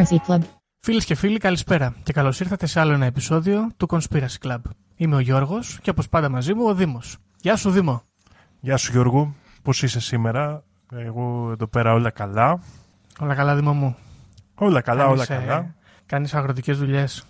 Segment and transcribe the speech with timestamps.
[0.00, 0.40] Conspiracy Club.
[0.80, 4.58] Φίλες και φίλοι, καλησπέρα και καλώς ήρθατε σε άλλο ένα επεισόδιο του Conspiracy Club.
[4.96, 7.16] Είμαι ο Γιώργος και όπως πάντα μαζί μου ο Δήμος.
[7.40, 8.02] Γεια σου, Δήμο.
[8.60, 12.62] Γεια σου Γιώργο, πώς είσαι σήμερα, εγώ εδώ πέρα όλα καλά.
[13.18, 13.96] Όλα καλά, Δήμο μου.
[14.54, 15.74] Όλα καλά, όλα Κάνεις, ε, καλά.
[16.06, 17.24] Κάνεις αγροτικές δουλειές.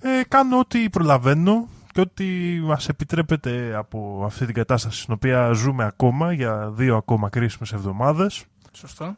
[0.00, 2.24] Ε, κάνω ό,τι προλαβαίνω και ό,τι
[2.62, 8.44] μας επιτρέπεται από αυτή την κατάσταση στην οποία ζούμε ακόμα για δύο ακόμα κρίσιμες εβδομάδες.
[8.72, 9.16] Σωστό.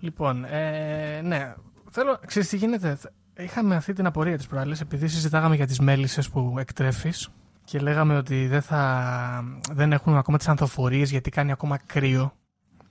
[0.00, 1.54] Λοιπόν, ε, ναι,
[1.94, 2.98] θέλω, ξέρεις τι γίνεται;
[3.36, 7.28] Είχαμε αυτή την απορία της προάλλης επειδή συζητάγαμε για τις μέλισσες που εκτρέφεις
[7.64, 12.32] και λέγαμε ότι δεν, θα, δεν έχουν ακόμα τις ανθοφορίες γιατί κάνει ακόμα κρύο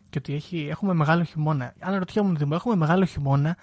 [0.09, 1.73] και ότι έχει, έχουμε μεγάλο χειμώνα.
[1.79, 3.57] Αν ρωτιόμουν Δήμο, έχουμε μεγάλο χειμώνα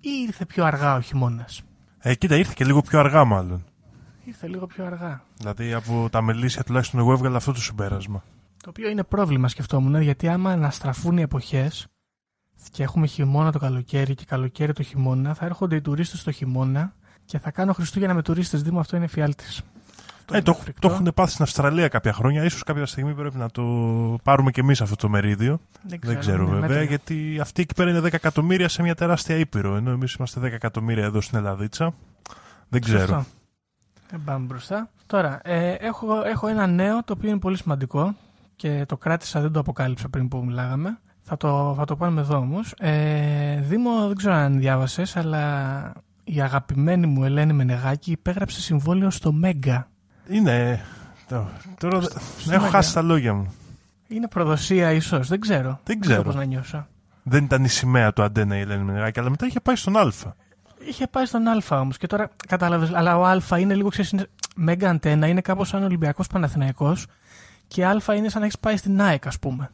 [0.00, 1.62] ή ήρθε πιο αργά ο χειμώνας;
[1.98, 3.64] Ε, κοίτα, ήρθε και λίγο πιο αργά μάλλον.
[4.24, 5.22] Ήρθε λίγο πιο αργά.
[5.36, 8.24] Δηλαδή από τα μελίσια τουλάχιστον εγώ έβγαλα αυτό το συμπέρασμα.
[8.56, 11.86] Το οποίο είναι πρόβλημα, σκεφτόμουν, γιατί άμα αναστραφούν οι εποχές
[12.70, 16.92] και έχουμε χειμώνα το καλοκαίρι και καλοκαίρι το χειμώνα, θα έρχονται οι τουρίστες το χειμώνα
[17.24, 18.62] και θα κάνω Χριστούγεννα με τουρίστες.
[18.62, 19.62] Δήμο, αυτό είναι φιάλτης.
[20.32, 22.44] Ε, το, το έχουν πάθει στην Αυστραλία κάποια χρόνια.
[22.44, 23.62] Ίσως κάποια στιγμή πρέπει να το
[24.22, 25.60] πάρουμε και εμείς αυτό το μερίδιο.
[25.82, 26.82] Δεν ξέρω ναι, βέβαια, μέτρια.
[26.82, 29.76] γιατί αυτοί εκεί πέρα είναι 10 εκατομμύρια σε μια τεράστια ήπειρο.
[29.76, 31.94] Ενώ εμείς είμαστε 10 εκατομμύρια εδώ στην Ελλαδίτσα.
[32.68, 32.98] Δεν ξέρω.
[32.98, 33.24] Σωστό.
[34.10, 34.90] Δεν πάμε μπροστά.
[35.06, 38.14] Τώρα, ε, έχω, έχω ένα νέο το οποίο είναι πολύ σημαντικό
[38.56, 40.98] και το κράτησα, δεν το αποκάλυψα πριν που μιλάγαμε.
[41.32, 42.58] Θα το, θα το πάρουμε εδώ όμω.
[42.78, 45.92] Ε, Δήμο, δεν ξέρω αν διάβασες, αλλά
[46.24, 49.88] η αγαπημένη μου Ελένη Μενεγάκη υπέγραψε συμβόλαιο στο Μέγκα.
[50.28, 50.80] Είναι.
[51.28, 52.18] το- Τώρα στο
[52.52, 52.68] έχω Μέγκα.
[52.70, 53.54] χάσει τα λόγια μου.
[54.08, 55.28] Είναι προδοσία, ίσως.
[55.28, 55.80] Δεν ξέρω.
[55.84, 56.22] Δεν ξέρω.
[56.22, 56.86] πώς να νιώσω.
[57.22, 60.12] Δεν ήταν η σημαία του Αντένα η Ελένη Μενεγάκη, αλλά μετά είχε πάει στον Α.
[60.88, 62.92] Είχε πάει στον Α όμως και τώρα κατάλαβες.
[62.92, 64.14] Αλλά ο Α είναι λίγο ξέρεις.
[64.56, 67.06] Μέγκα αντένα είναι κάπως σαν Ολυμπιακός Παναθηναϊκός
[67.68, 69.70] και Α είναι σαν να έχεις πάει στην ΑΕΚ, ας πούμε.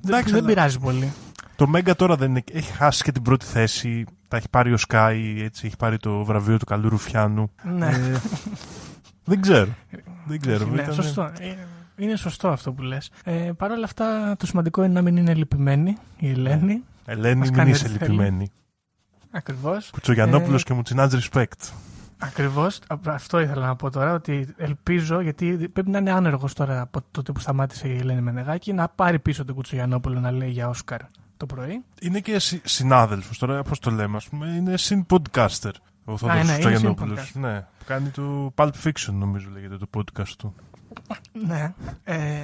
[0.00, 1.12] Δεν, Εντάξει, δεν αλλά- πειράζει πολύ.
[1.56, 4.04] Το Μέγκα τώρα δεν είναι, έχει χάσει και την πρώτη θέση.
[4.28, 7.50] Τα έχει πάρει ο Σκάι, έτσι έχει πάρει το βραβείο του καλού Ρουφιάνου.
[7.62, 8.20] Ναι, Ε,
[9.24, 9.68] δεν ξέρω.
[10.26, 10.66] Δεν ξέρω.
[10.66, 11.22] ναι ήταν- σωστό.
[11.38, 11.54] Ε,
[11.96, 13.10] Είναι σωστό αυτό που λες.
[13.24, 16.82] Ε, Παρ' όλα αυτά, το σημαντικό είναι να μην είναι λυπημένη η Ελένη.
[17.04, 18.10] Ελένη, Μας μην κάνει είσαι ό,τι θέλει.
[18.10, 18.50] λυπημένη.
[19.30, 19.90] Ακριβώς.
[19.92, 21.70] Κουτσογιανόπουλο Ε, και Μουτσινάτζ respect.
[22.22, 22.80] Ακριβώς.
[23.06, 24.12] Αυτό ήθελα να πω τώρα.
[24.14, 28.72] Ότι ελπίζω, γιατί πρέπει να είναι άνεργος τώρα από τότε που σταμάτησε η Ελένη Μενεγάκη,
[28.72, 31.00] να πάρει πίσω τον Κουτσογιανόπουλο να λέει για Όσκαρ
[31.36, 31.84] το πρωί.
[32.00, 35.70] Είναι και συ- συνάδελφος τώρα, πώς το λέμε, ας πούμε, είναι συν-podcaster
[36.04, 37.32] ο Θόδωρος ναι, είναι Κουτσογιανόπουλος.
[37.34, 37.40] συν-podcaster.
[37.40, 40.54] Ναι, που κάνει το Pulp Fiction νομίζω λέγεται το podcast του.
[41.46, 41.74] Ναι.
[42.04, 42.42] Ε,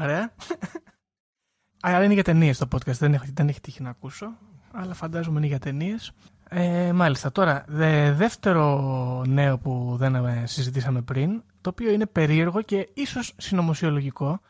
[0.00, 0.32] ωραία.
[1.80, 2.92] Αλλά είναι για ταινίες το podcast.
[2.98, 4.26] Δεν, έχω, δεν έχει τύχει να ακούσω.
[4.72, 6.12] Αλλά φαντάζομαι είναι για ταινίες.
[6.48, 7.32] Ε, μάλιστα.
[7.32, 13.32] Τώρα, δε, δεύτερο νέο που δεν ε, συζητήσαμε πριν, το οποίο είναι περίεργο και ίσως
[13.36, 14.40] συνωμοσιολογικό.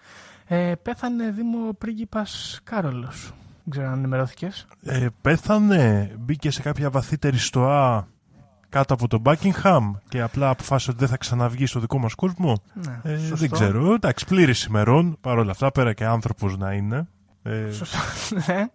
[0.47, 3.32] Ε, πέθανε Δήμο πρίγκιπας Κάρολος.
[3.64, 4.66] Δεν ξέρω αν ενημερώθηκες.
[4.84, 8.08] Ε, πέθανε, μπήκε σε κάποια βαθύτερη στοά
[8.69, 12.62] κάτω από το Buckingham και απλά αποφάσισε ότι δεν θα ξαναβγεί στο δικό μας κόσμο.
[12.75, 13.37] Ναι, Ε, σωστό.
[13.37, 17.08] δεν ξέρω, εντάξει, πλήρης ημερών, παρόλα αυτά, πέρα και άνθρωπος να είναι.
[17.42, 17.98] Ε, Σωστό.
[18.47, 18.66] Ναι.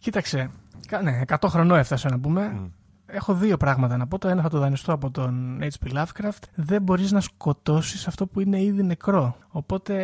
[0.00, 0.50] Κοίταξε.
[0.86, 2.48] Κα- Ναι, 100 χρονών έφτασε να πούμε.
[2.48, 2.66] μ.
[3.10, 4.18] Έχω δύο πράγματα να πω.
[4.18, 5.92] Το ένα θα το δανειστώ από τον H.P.
[5.96, 6.42] Lovecraft.
[6.54, 9.36] Δεν μπορείς να σκοτώσεις αυτό που είναι ήδη νεκρό.
[9.48, 9.94] Οπότε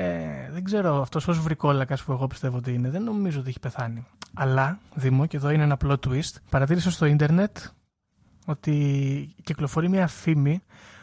[0.53, 2.91] δεν ξέρω αυτός ως βρικόλακας που εγώ πιστεύω ότι είναι.
[2.91, 4.07] Δεν νομίζω ότι έχει πεθάνει.
[4.35, 6.33] Αλλά, Δήμο, και εδώ είναι ένα plot twist.
[6.51, 7.57] Παρατήρησα στο ίντερνετ
[8.47, 10.63] ότι κυκλοφορεί μια φήμη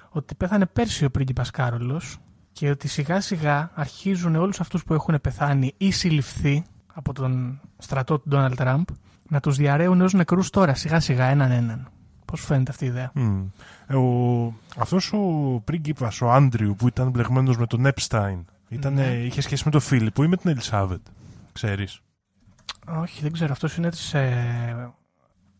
[0.10, 2.18] ότι πέθανε πέρσι ο πρίγκιπας Κάρολος
[2.52, 8.20] και ότι σιγά σιγά αρχίζουν όλους αυτούς που έχουν πεθάνει ή συλληφθεί από τον στρατό
[8.20, 8.84] του Ντόναλτ Τραμπ
[9.32, 11.90] να τους διαρρέουν ως νεκρούς τώρα σιγά σιγά έναν έναν.
[12.26, 13.12] Πώς σου φαίνεται αυτή η ιδέα.
[13.14, 13.44] Μμ.
[13.88, 15.20] Ε, ο, αυτός ο
[15.64, 19.04] πρίγκιπας, ο Άντριου, που ήταν μπλεγμένος με τον Epstein, ήταν, Ναι.
[19.08, 21.02] είχε σχέση με τον Φίλιππο ή με την Ελισάβετ,
[21.52, 22.02] ξέρεις;
[22.88, 23.52] Όχι, δεν ξέρω.
[23.52, 24.94] Αυτός είναι της ε,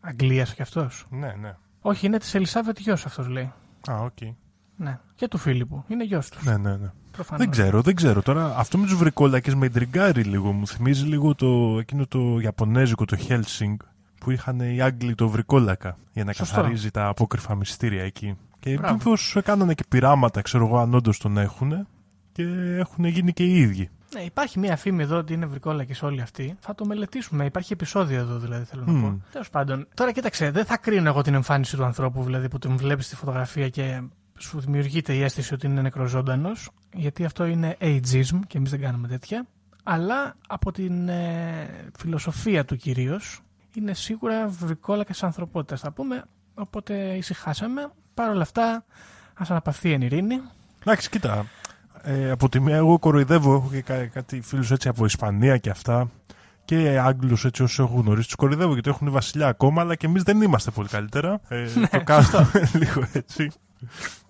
[0.00, 1.06] Αγγλίας και αυτός.
[1.10, 1.56] Ναι, ναι.
[1.80, 3.52] Όχι, είναι της Ελισάβετ γιος αυτός λέει.
[3.90, 4.20] Α, οκ.
[4.76, 4.98] Ναι.
[5.14, 5.84] Και του Φίλιππου.
[5.88, 6.44] Είναι γιος τους.
[6.44, 6.90] Ναι, ναι, ναι.
[7.12, 7.40] Προφανώς.
[7.44, 8.22] Δεν ξέρω, δεν ξέρω.
[8.22, 10.52] Τώρα αυτό με τους βρικόλακες με ιντριγκάρει λίγο.
[10.52, 13.76] Μου θυμίζει λίγο το, εκείνο το Ιαπωνέζικο, το Hellsing,
[14.20, 16.54] που είχαν οι Άγγλοι το βρικόλακα για να Σωστό.
[16.54, 18.36] καθαρίζει τα απόκρυφα μυστήρια εκεί.
[18.58, 18.94] Και Μπράβο.
[18.94, 21.86] μήπως έκαναν και πειράματα, ξέρω εγώ, αν όντως τον έχουν
[22.32, 22.42] και
[22.78, 23.90] έχουν γίνει και οι ίδιοι.
[24.14, 26.56] Ναι, υπάρχει μια φήμη εδώ ότι είναι βρικόλακες όλοι αυτοί.
[26.60, 27.44] Θα το μελετήσουμε.
[27.44, 29.00] Υπάρχει επεισόδιο εδώ δηλαδή θέλω να Μμ.
[29.02, 29.20] πω.
[29.32, 29.86] Τέλος πάντων.
[29.94, 33.16] Τώρα κοίταξε, δεν θα κρίνω εγώ την εμφάνιση του ανθρώπου δηλαδή που τον βλέπεις στη
[33.16, 34.00] φωτογραφία και
[34.42, 36.70] σου δημιουργείται η αίσθηση ότι είναι νεκροζώντανος.
[36.94, 39.46] Γιατί αυτό είναι ageism και εμείς δεν κάνουμε τέτοια.
[39.82, 41.68] Αλλά από την ε,
[41.98, 43.40] φιλοσοφία του κυρίως
[43.74, 46.24] είναι σίγουρα βρικόλακες ανθρωπότητα θα πούμε.
[46.54, 47.90] Οπότε ησυχάσαμε.
[48.14, 48.84] Παρ' όλα αυτά,
[49.34, 50.40] ας αναπαυθεί εν ειρήνη.
[50.82, 51.46] Εντάξει, κοίτα.
[52.02, 53.54] Ε, από τη μία, εγώ κοροϊδεύω.
[53.54, 56.10] Έχω και κα- κάτι φίλους έτσι από Ισπανία και αυτά.
[56.64, 60.06] Και και Άγγλους έτσι όσους έχω γνωρίσει, τους κορυδεύω γιατί έχουν βασιλιά ακόμα, αλλά και
[60.06, 61.40] εμείς δεν είμαστε πολύ καλύτερα.
[61.48, 62.50] Ε, Ναι, το κάνουμε
[62.80, 63.50] λίγο έτσι.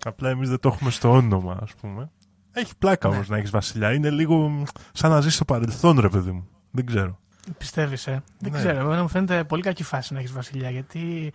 [0.05, 2.11] Απλά εμείς δεν το έχουμε στο όνομα, ας πούμε.
[2.53, 3.15] Έχει πλάκα Ναι.
[3.15, 3.93] όμως να έχεις βασιλιά.
[3.93, 4.63] Είναι λίγο μ,
[4.93, 6.49] σαν να ζεις στο παρελθόν, ρε παιδί μου.
[6.71, 7.19] Δεν ξέρω.
[7.59, 8.59] Πιστεύεις, ε; Δεν Ναι.
[8.59, 8.79] ξέρω.
[8.81, 11.33] Εμένα μου φαίνεται πολύ κακή φάση να έχεις βασιλιά γιατί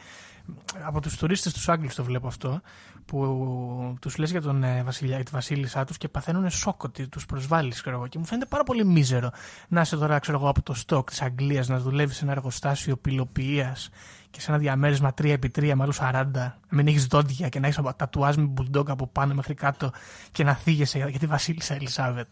[0.86, 2.62] από τους τουρίστες τους Άγγλους το βλέπω αυτό
[3.06, 7.08] που τους λες για τον ε, βασιλιά, για τη βασίλισσά τους και παθαίνουν σοκ ότι
[7.08, 8.08] τους προσβάλλεις, ξέρω εγώ.
[8.08, 9.30] Και μου φαίνεται πάρα πολύ μίζερο
[9.68, 12.98] να είσαι τώρα, ξέρω εγώ, από το στόκ της Αγγλίας, να δουλεύεις σε ένα εργοστάσιο
[12.98, 13.90] πυλοποιίας
[14.30, 17.80] και σε ένα διαμέρισμα 3x3 με άλλους 40, να μην έχεις δόντια και να έχεις
[17.96, 19.92] τατουάζ με bulldog από πάνω μέχρι κάτω
[20.32, 22.32] και να θίγεσαι για τη βασίλισσα Ελισάβετ.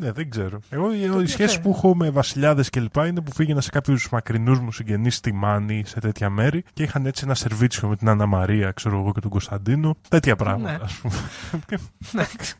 [0.00, 0.60] Ναι, δεν ξέρω.
[0.70, 1.62] Εγώ οι- οι οποίο σχέσει θε.
[1.62, 5.32] που έχω με βασιλιάδες και λοιπά είναι που πήγαινα σε κάποιους μακρινούς μου συγγενείς στη
[5.32, 9.12] Μάνη, σε τέτοια μέρη και είχαν έτσι ένα σερβίτσιο με την Άννα Μαρία, ξέρω εγώ
[9.12, 9.96] και τον Κωνσταντίνο.
[10.08, 10.78] Τέτοια πράγματα, Ναι.
[10.84, 11.14] ας πούμε.
[12.14, 12.54] Εντάξει.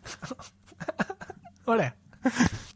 [1.64, 1.92] Ωραία.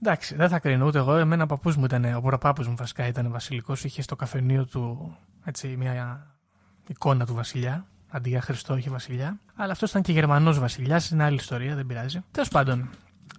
[0.03, 1.15] Εντάξει, δεν θα κρίνω ούτε εγώ.
[1.17, 3.85] Εμένα ο παππούς μου ήταν, ο προπάπους μου βασικά ήταν βασιλικός.
[3.85, 6.27] Είχε στο καφενείο του έτσι, μια
[6.87, 7.87] εικόνα του βασιλιά.
[8.11, 9.39] Αντί για Χριστό είχε βασιλιά.
[9.57, 12.21] Αλλά αυτός ήταν και Γερμανός βασιλιάς, είναι άλλη ιστορία, δεν πειράζει.
[12.31, 12.89] Τέλος πάντων.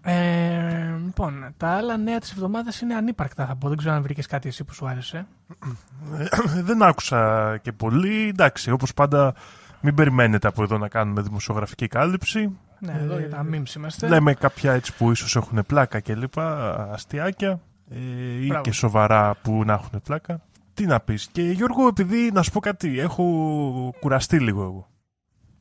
[0.08, 3.68] Ε, λοιπόν, τα άλλα νέα της εβδομάδας είναι ανύπαρκτα θα πω.
[3.68, 5.26] Δεν ξέρω αν βρήκες κάτι εσύ που σου άρεσε.
[6.18, 8.28] Ε, δεν άκουσα και πολύ.
[8.28, 9.34] Εντάξει, όπως πάντα,
[9.82, 12.58] μην περιμένετε από εδώ να κάνουμε δημοσιογραφική κάλυψη.
[12.80, 14.08] Ναι, εδώ για τα memes είμαστε.
[14.08, 17.60] Λέμε κάποια έτσι που ίσως έχουν πλάκα και λοιπά, αστιάκια
[17.90, 17.98] ε,
[18.42, 18.62] ή Μπράβο.
[18.64, 20.42] και σοβαρά που να έχουν πλάκα.
[20.74, 21.28] Τι να πεις.
[21.32, 23.24] Και Γιώργο, επειδή να σου πω κάτι, έχω
[24.00, 24.88] κουραστεί λίγο εγώ.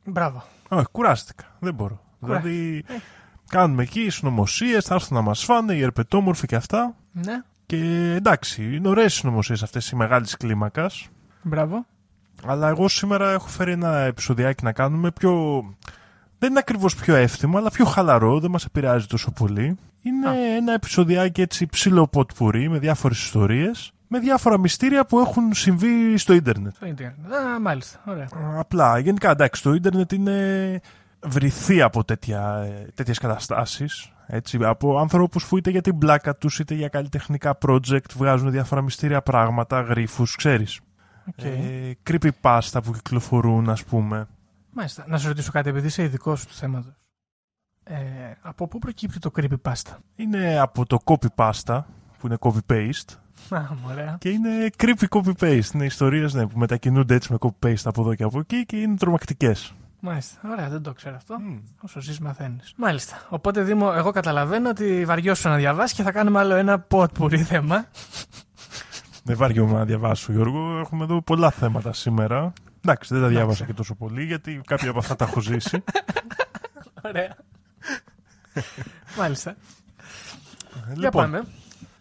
[0.05, 0.43] Μπράβο.
[0.67, 1.43] Όχι, κουράστηκα.
[1.59, 2.01] Δεν μπορώ.
[2.19, 2.93] Κουρά- Δηλαδή, Ε.
[3.49, 6.95] κάνουμε εκεί συνωμοσίες, θα έρθουν να μας φάνε, οι ερπετόμορφοι και αυτά.
[7.11, 7.77] Ναι, Και
[8.15, 11.07] εντάξει, είναι ωραίες οι συνωμοσίες αυτές οι μεγάλη κλίμακας.
[11.41, 11.85] μπράβο.
[12.45, 15.63] Αλλά εγώ σήμερα έχω φέρει ένα επεισοδιάκι να κάνουμε πιο.
[16.39, 19.77] Δεν είναι ακριβώς πιο εύθυμο, αλλά πιο χαλαρό, δεν μας επηρεάζει τόσο πολύ.
[20.01, 20.33] Είναι Α.
[20.55, 26.33] ένα επεισοδιάκι έτσι ψηλό ποτπουρί με διάφορες ιστορίες, με διάφορα μυστήρια που έχουν συμβεί στο
[26.33, 26.73] ίντερνετ.
[26.79, 27.33] Το ίντερνετ.
[27.33, 27.99] Α, μάλιστα.
[28.05, 28.27] Ωραία.
[28.57, 30.81] Απλά, γενικά εντάξει, το ίντερνετ είναι
[31.25, 34.09] βρίθει από τέτοια, ε, τέτοιες καταστάσεις.
[34.27, 38.81] Έτσι, από ανθρώπους που είτε για την πλάκα τους είτε για καλλιτεχνικά project βγάζουν διάφορα
[38.81, 40.79] μυστήρια πράγματα, γρίφους, ξέρεις.
[41.27, 41.43] Οκ.
[41.43, 44.27] Ε, creepypasta που κυκλοφορούν, ας πούμε.
[44.71, 45.05] Μάλιστα.
[45.07, 46.93] Να σου ρωτήσω κάτι, επειδή είσαι ειδικός του θέματος.
[47.83, 47.95] Ε,
[48.41, 51.83] από πού προκύπτει το creepypasta; Είναι από το copypasta,
[52.19, 53.15] που είναι copy-paste,
[53.49, 54.17] Α, ωραία.
[54.19, 55.73] και είναι creepy copy-paste.
[55.73, 58.95] Είναι ιστορίες ναι, που μετακινούνται έτσι με copy-paste από εδώ και από εκεί και είναι
[58.95, 59.73] τρομακτικές.
[59.99, 60.49] Μάλιστα.
[60.51, 61.39] Ωραία, δεν το ξέρω αυτό.
[61.39, 61.57] Μμ.
[61.81, 62.73] Όσο ζεις, μαθαίνεις.
[62.75, 63.25] Μάλιστα.
[63.29, 67.85] Οπότε, Δήμο, εγώ καταλαβαίνω ότι βαριώσου να διαβάσει και θα κάνουμε άλλο ένα ποτπουρί θέμα.
[69.23, 70.79] Δεν βαριόμαι να διαβάσω, Γιώργο.
[70.79, 72.53] Έχουμε εδώ πολλά θέματα σήμερα.
[72.81, 73.65] Εντάξει, δεν τα διάβασα Εντάξει.
[73.65, 75.83] και τόσο πολύ, γιατί κάποια από αυτά τα έχω ζήσει.
[77.07, 77.35] Ωραία.
[79.17, 79.55] Μάλιστα.
[80.85, 81.45] Για λοιπόν, πάμε.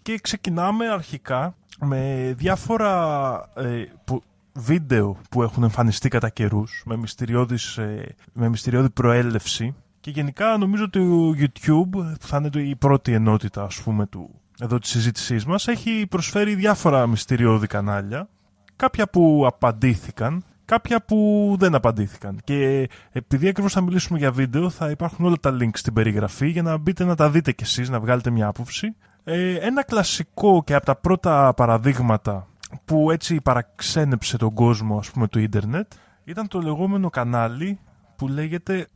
[0.03, 4.23] και ξεκινάμε αρχικά με διάφορα ε, που,
[4.55, 9.75] βίντεο που έχουν εμφανιστεί κατά καιρούς με, μυστηριώδης, ε, με μυστηριώδη προέλευση.
[10.01, 14.07] Και γενικά νομίζω ότι ο YouTube, που θα είναι το- η πρώτη ενότητα ας πούμε
[14.07, 14.31] του,
[14.61, 18.29] εδώ της συζήτησής μας, έχει προσφέρει διάφορα μυστηριώδη κανάλια.
[18.77, 22.41] Κάποια που απαντήθηκαν, κάποια που δεν απαντήθηκαν.
[22.45, 26.63] Και επειδή ακριβώς θα μιλήσουμε για βίντεο, θα υπάρχουν όλα τα links στην περιγραφή για
[26.63, 28.97] να μπείτε να τα δείτε κι εσείς, να βγάλετε μια άποψη.
[29.25, 32.47] Ε, ένα κλασικό και από τα πρώτα παραδείγματα
[32.85, 35.93] που έτσι παραξένεψε τον κόσμο ας πούμε του ίντερνετ
[36.25, 37.79] ήταν το λεγόμενο κανάλι
[38.17, 38.89] που λέγεται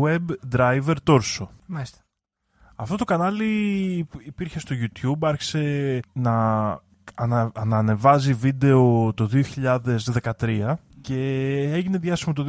[0.00, 0.24] Web
[0.56, 1.46] Driver Torso.
[1.66, 1.98] Μάλιστα.
[2.76, 6.34] Αυτό το κανάλι που υπήρχε στο YouTube, άρχισε να
[7.14, 9.28] ανα, να ανεβάζει βίντεο το
[10.38, 11.14] 2013 και
[11.72, 12.44] έγινε διάσημο το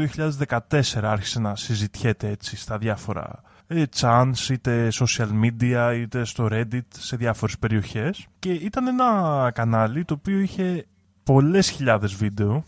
[0.69, 3.56] 2014, άρχισε να συζητιέται έτσι στα διάφορα ε,
[3.99, 8.27] chans, είτε social media, είτε στο Reddit, σε διάφορες περιοχές.
[8.39, 10.85] Και ήταν ένα κανάλι το οποίο είχε
[11.23, 12.63] πολλές χιλιάδες βίντεο.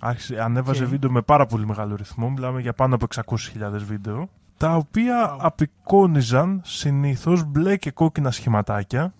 [0.00, 0.88] Άρχισε, ανέβαζε Οκ.
[0.90, 5.38] βίντεο με πάρα πολύ μεγάλο ρυθμό, μιλάμε για πάνω από 600.000 βίντεο τα οποία Wow.
[5.40, 9.14] απεικόνιζαν συνήθως μπλε και κόκκινα σχηματάκια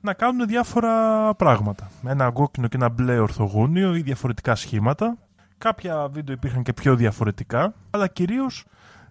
[0.00, 0.90] να κάνουν διάφορα
[1.34, 1.90] πράγματα.
[2.06, 5.16] Ένα κόκκινο και ένα μπλε ορθογώνιο ή διαφορετικά σχήματα.
[5.58, 8.64] Κάποια βίντεο υπήρχαν και πιο διαφορετικά, αλλά κυρίως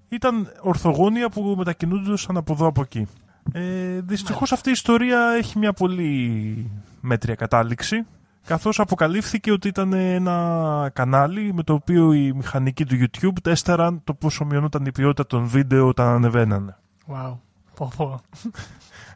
[0.09, 3.07] ήταν ορθογώνια που μετακινούνταν από εδώ από εκεί.
[3.51, 6.71] Ε, δυστυχώς αυτή η ιστορία έχει μια πολύ
[7.01, 8.05] μέτρια κατάληξη
[8.45, 14.13] καθώς αποκαλύφθηκε ότι ήταν ένα κανάλι με το οποίο οι μηχανικοί του YouTube τέσταραν το
[14.13, 16.77] πόσο μειωνόταν η ποιότητα των βίντεο όταν ανεβαίνανε.
[17.07, 17.37] Wow.
[17.75, 18.21] Πω, πω.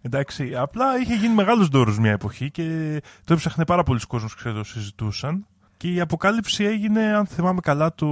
[0.02, 4.50] Εντάξει, απλά είχε γίνει μεγάλος δώρος μια εποχή και το έψαχνε πάρα πολλοί κόσμος και
[4.50, 5.46] το συζητούσαν.
[5.82, 8.08] Και η αποκάλυψη έγινε, αν θυμάμαι καλά, το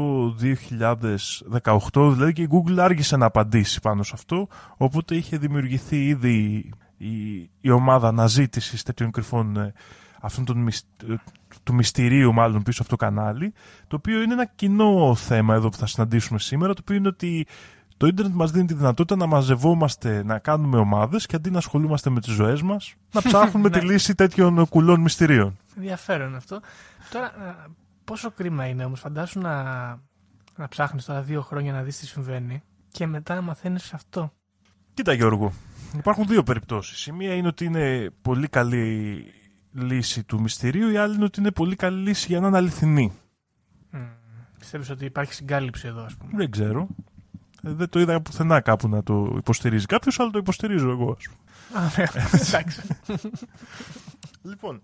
[1.93, 4.47] 2018, δηλαδή και η Google άργησε να απαντήσει πάνω σε αυτό,
[4.77, 7.09] οπότε είχε δημιουργηθεί ήδη η,
[7.61, 9.73] η ομάδα αναζήτησης τέτοιων κρυφών ε,
[10.21, 11.13] αυτόν τον μυσ- ε,
[11.63, 13.53] του μυστηρίου μάλλον πίσω από το κανάλι,
[13.87, 17.45] το οποίο είναι ένα κοινό θέμα εδώ που θα συναντήσουμε σήμερα, το οποίο είναι ότι
[17.97, 22.09] το ίντερνετ μας δίνει τη δυνατότητα να μαζευόμαστε, να κάνουμε ομάδες και αντί να ασχολούμαστε
[22.09, 23.91] με τις ζωές μας, να ψάχνουμε τη Ναι.
[23.91, 25.57] λύση τέτοιων κουλών μυστηρίων.
[25.75, 26.59] Ενδιαφέρον αυτό.
[27.11, 27.55] Τώρα, ε,
[28.03, 29.63] πόσο κρίμα είναι όμως, φαντάσου να,
[30.55, 34.33] να ψάχνεις τώρα δύο χρόνια να δεις τι συμβαίνει και μετά να μαθαίνεις αυτό.
[34.93, 35.53] Κοίτα Γιώργο,
[35.97, 37.05] υπάρχουν δύο περιπτώσεις.
[37.05, 39.23] Η μία είναι ότι είναι πολύ καλή
[39.73, 43.11] λύση του μυστηρίου, η άλλη είναι ότι είναι πολύ καλή λύση για να είναι αληθινή.
[43.91, 43.99] Μμ.
[44.59, 46.87] Πιστεύεις ότι υπάρχει συγκάλυψη εδώ, ας πούμε; Δεν ξέρω.
[47.63, 51.17] Ε, Δεν το είδα πουθενά κάπου να το υποστηρίζει κάποιος, αλλά το υποστηρίζω εγώ.
[51.17, 51.83] ας πούμε.
[51.85, 52.03] Α, ναι,
[52.47, 52.81] εντάξει.
[54.41, 54.81] Λοιπόν,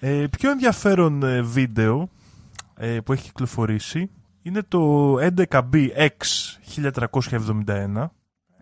[0.00, 2.08] ε, πιο ενδιαφέρον ε, βίντεο
[2.76, 4.10] ε, που έχει κυκλοφορήσει
[4.42, 6.08] είναι το 11BX
[6.76, 8.08] 1371.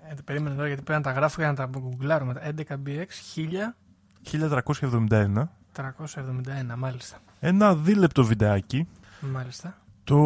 [0.09, 2.41] Ε, περίμενε τώρα γιατί πρέπει να τα γράφω για να τα γκουγκλάρω μετά.
[2.59, 3.07] 11BX
[4.33, 5.49] 1371.
[5.77, 7.17] 1371, μάλιστα.
[7.41, 8.89] Ένα δίλεπτο βιντεάκι
[9.21, 9.77] Μάλιστα.
[10.05, 10.19] το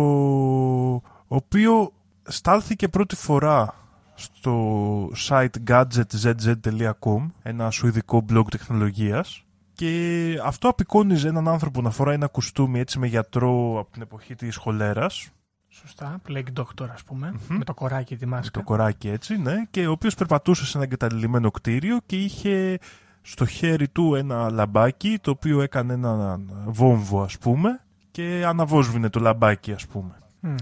[1.26, 3.74] οποίο στάλθηκε πρώτη φορά
[4.14, 9.44] στο site gadgetzz.com, ένα σουηδικό blog τεχνολογίας
[9.78, 14.34] και αυτό απεικόνιζε έναν άνθρωπο να φοράει ένα κουστούμι έτσι με γιατρό από την εποχή
[14.34, 15.30] της χολέρας
[15.68, 16.20] Σωστά.
[16.28, 17.32] Plague Doctor, ας πούμε.
[17.48, 17.56] Μμμ.
[17.58, 18.58] Με το κοράκι τη με μάσκα.
[18.58, 22.78] το κοράκι έτσι, ναι, και ο οποίος περπατούσε σε ένα εγκαταλειμμένο κτίριο και είχε
[23.22, 27.80] στο χέρι του ένα λαμπάκι το οποίο έκανε ένα βόμβο ας πούμε
[28.10, 30.18] και αναβόσβηνε το λαμπάκι ας πούμε.
[30.40, 30.54] Μμ.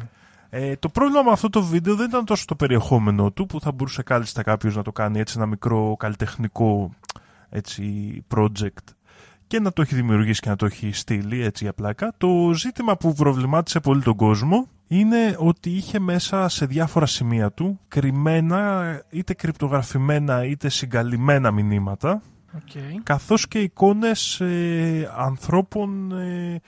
[0.50, 3.72] Ε, το πρόβλημα με αυτό το βίντεο δεν ήταν τόσο το περιεχόμενο του που θα
[3.72, 6.90] μπορούσε κάλλιστα κάποιος να το κάνει έτσι ένα μικρό καλλιτεχνικό
[7.48, 8.95] έτσι, project
[9.46, 12.12] και να το έχει δημιουργήσει και να το έχει στείλει έτσι για πλάκα.
[12.16, 17.80] Το ζήτημα που προβλημάτισε πολύ τον κόσμο είναι ότι είχε μέσα σε διάφορα σημεία του
[17.88, 22.22] κρυμμένα είτε κρυπτογραφημένα είτε συγκαλυμμένα μηνύματα
[22.56, 23.02] Οκ.
[23.02, 26.60] καθώς και εικόνες ε, ανθρώπων ε,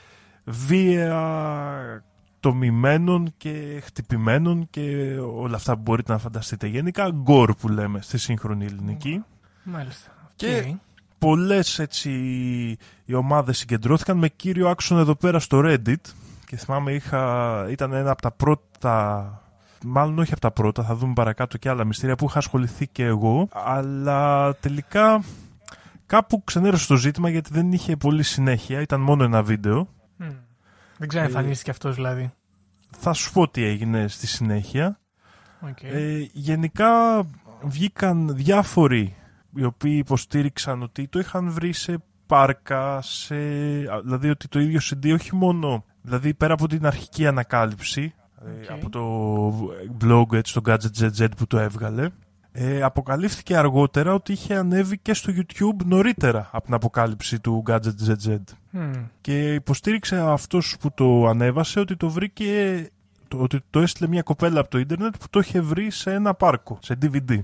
[0.45, 2.03] βία
[2.41, 6.67] τομημένων και χτυπημένων και όλα αυτά που μπορείτε να φανταστείτε.
[6.67, 9.25] Γενικά gore που λέμε στη σύγχρονη ελληνική.
[9.63, 10.11] Μάλιστα.
[10.37, 10.77] Και- Οκ.
[11.19, 12.11] Πολλές έτσι
[13.05, 15.95] οι ομάδες συγκεντρώθηκαν με κύριο άξονα εδώ πέρα στο Reddit
[16.47, 19.43] και θυμάμαι είχα, ήταν ένα από τα πρώτα
[19.85, 23.05] μάλλον όχι από τα πρώτα, θα δούμε παρακάτω και άλλα μυστήρια που είχα ασχοληθεί και
[23.05, 25.23] εγώ αλλά τελικά
[26.07, 30.27] κάπου ξενέρωσε το ζήτημα γιατί δεν είχε πολύ συνέχεια, ήταν μόνο ένα βίντεο Μμ.
[30.99, 32.33] Δεν ξαναεμφανίστηκε αυτός δηλαδή.
[32.97, 34.99] θα σου πω τι έγινε στη συνέχεια
[35.61, 35.83] Οκ.
[35.83, 37.23] Ε, γενικά
[37.63, 39.17] βγήκαν διάφοροι
[39.59, 43.35] οι οποίοι υποστήριξαν ότι το είχαν βρει σε πάρκα, σε...
[43.35, 48.63] α, δηλαδή ότι το ίδιο CD όχι μόνο, δηλαδή πέρα από την αρχική ανακάλυψη ε,
[48.63, 48.71] Οκ.
[48.71, 52.09] από το blog έτσι, το Gadget ZZ που το έβγαλε,
[52.53, 57.95] ε, αποκαλύφθηκε αργότερα ότι είχε ανέβει και στο YouTube νωρίτερα από την αποκάλυψη του Gadget
[58.09, 58.39] ZZ.
[58.71, 58.93] Μμ.
[59.21, 62.87] Και υποστήριξε αυτός που το ανέβασε ότι το βρήκε,
[63.29, 66.35] το, ότι το έστειλε μια κοπέλα από το ίντερνετ που το είχε βρει σε ένα
[66.35, 67.39] πάρκο, σε DVD.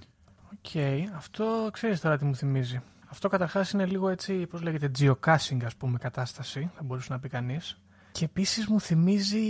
[0.65, 0.71] OK,
[1.17, 2.81] αυτό ξέρεις τώρα τι μου θυμίζει.
[3.09, 7.29] Αυτό καταρχάς είναι λίγο έτσι, πώς λέγεται, geocaching ας πούμε κατάσταση, θα μπορούσε να πει
[7.29, 7.79] κανείς.
[8.13, 9.43] Και επίσης μου θυμίζει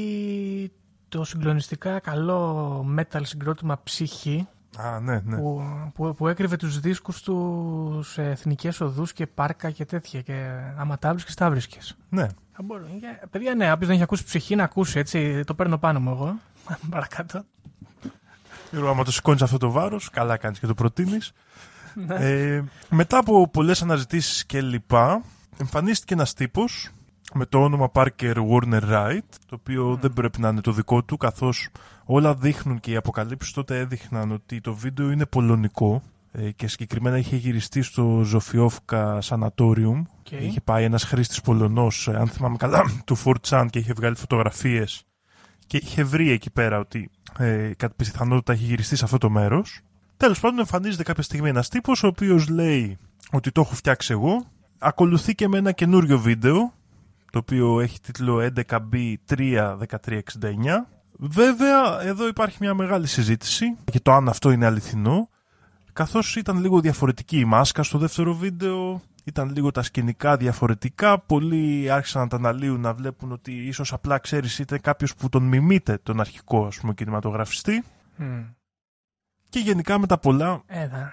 [1.09, 5.37] το συγκλονιστικά καλό metal συγκρότημα Ψυχή Α, ναι, ναι.
[5.37, 5.63] που,
[5.95, 10.99] που, που έκρυβε τους δίσκους τους σε εθνικές οδούς και πάρκα και τέτοια και άμα
[10.99, 11.97] τα βρίσκες τα βρίσκες.
[12.09, 12.27] ναι.
[12.57, 12.85] Θα μπορώ.
[12.99, 16.11] Για- Παιδιά, ναι, όποιος δεν έχει ακούσει Ψυχή να ακούσει, έτσι, το παίρνω πάνω μου
[16.11, 16.39] εγώ.
[16.91, 17.45] Παρακάτω.
[18.75, 21.33] Γιώργο, άμα το σηκώνεις αυτό το βάρος, καλά κάνεις και το προτείνεις.
[22.07, 22.15] Ναι.
[22.15, 25.23] ε, μετά από πολλές αναζητήσεις και λοιπά,
[25.59, 26.91] εμφανίστηκε ένας τύπος
[27.35, 31.17] με το όνομα Parker Warner Wright, το οποίο δεν πρέπει να είναι το δικό του,
[31.17, 31.69] καθώς
[32.05, 36.03] όλα δείχνουν και οι αποκαλύψεις τότε έδειχναν ότι το βίντεο είναι πολωνικό
[36.33, 40.03] ε, και συγκεκριμένα είχε γυριστεί στο Zofiówka Sanatorium.
[40.19, 40.31] OK.
[40.31, 45.05] Είχε πάει ένας χρήστης Πολωνός, αν θυμάμαι καλά, του 4chan και είχε βγάλει φωτογραφίες
[45.67, 49.81] και είχε βρει εκεί πέρα ότι ε, κατά πιθανότητα έχει γυριστεί σε αυτό το μέρος.
[50.17, 52.99] Τέλος πάντων, εμφανίζεται κάποια στιγμή ένας τύπος ο οποίος λέει
[53.31, 54.45] ότι το έχω φτιάξει εγώ.
[54.79, 56.73] Ακολουθεί και με ένα καινούριο βίντεο,
[57.33, 59.77] το οποίο έχει τίτλο 11B31369.
[61.19, 65.29] Βέβαια, εδώ υπάρχει μια μεγάλη συζήτηση για το αν αυτό είναι αληθινό,
[65.93, 71.91] καθώς ήταν λίγο διαφορετική η μάσκα στο δεύτερο βίντεο, ήταν λίγο τα σκηνικά διαφορετικά, πολλοί
[71.91, 75.99] άρχισαν να τα αναλύουν να βλέπουν ότι ίσως απλά ξέρεις είτε κάποιος που τον μιμείται
[76.03, 77.85] τον αρχικό ας πούμε κινηματογραφιστή
[78.17, 78.41] Μμ.
[79.49, 81.13] και γενικά με τα πολλά Έδα.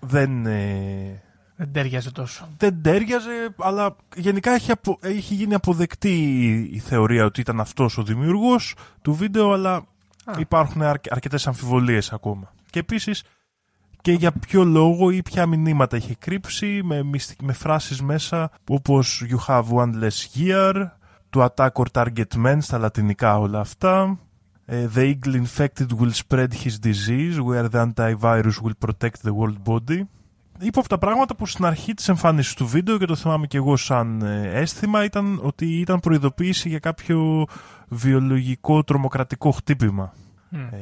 [0.00, 1.22] δεν, ε,
[1.56, 2.48] Δεν τέριαζε τόσο.
[2.58, 6.08] δεν τέριαζε, αλλά γενικά έχει, απο, έχει γίνει αποδεκτή
[6.44, 9.74] η, η θεωρία ότι ήταν αυτός ο δημιουργός του βίντεο, αλλά
[10.24, 10.34] Α.
[10.38, 12.52] υπάρχουν αρ, αρκετές αμφιβολίες ακόμα.
[12.70, 13.22] Και επίσης
[14.02, 17.02] και για ποιο λόγο ή ποια μηνύματα είχε κρύψει με,
[17.42, 20.86] με φράσεις μέσα όπως You have one less year,
[21.32, 24.18] to attack or target men στα λατινικά όλα αυτά,
[24.64, 29.56] ε, The eagle infected will spread his disease where the antivirus will protect the world
[29.64, 30.02] body.
[30.58, 34.22] Ύποπτα πράγματα που στην αρχή της εμφάνισης του βίντεο και το θυμάμαι και εγώ σαν
[34.22, 37.46] ε, αίσθημα ήταν ότι ήταν προειδοποίηση για κάποιο
[37.88, 40.12] βιολογικό τρομοκρατικό χτύπημα.
[40.52, 40.76] Ε,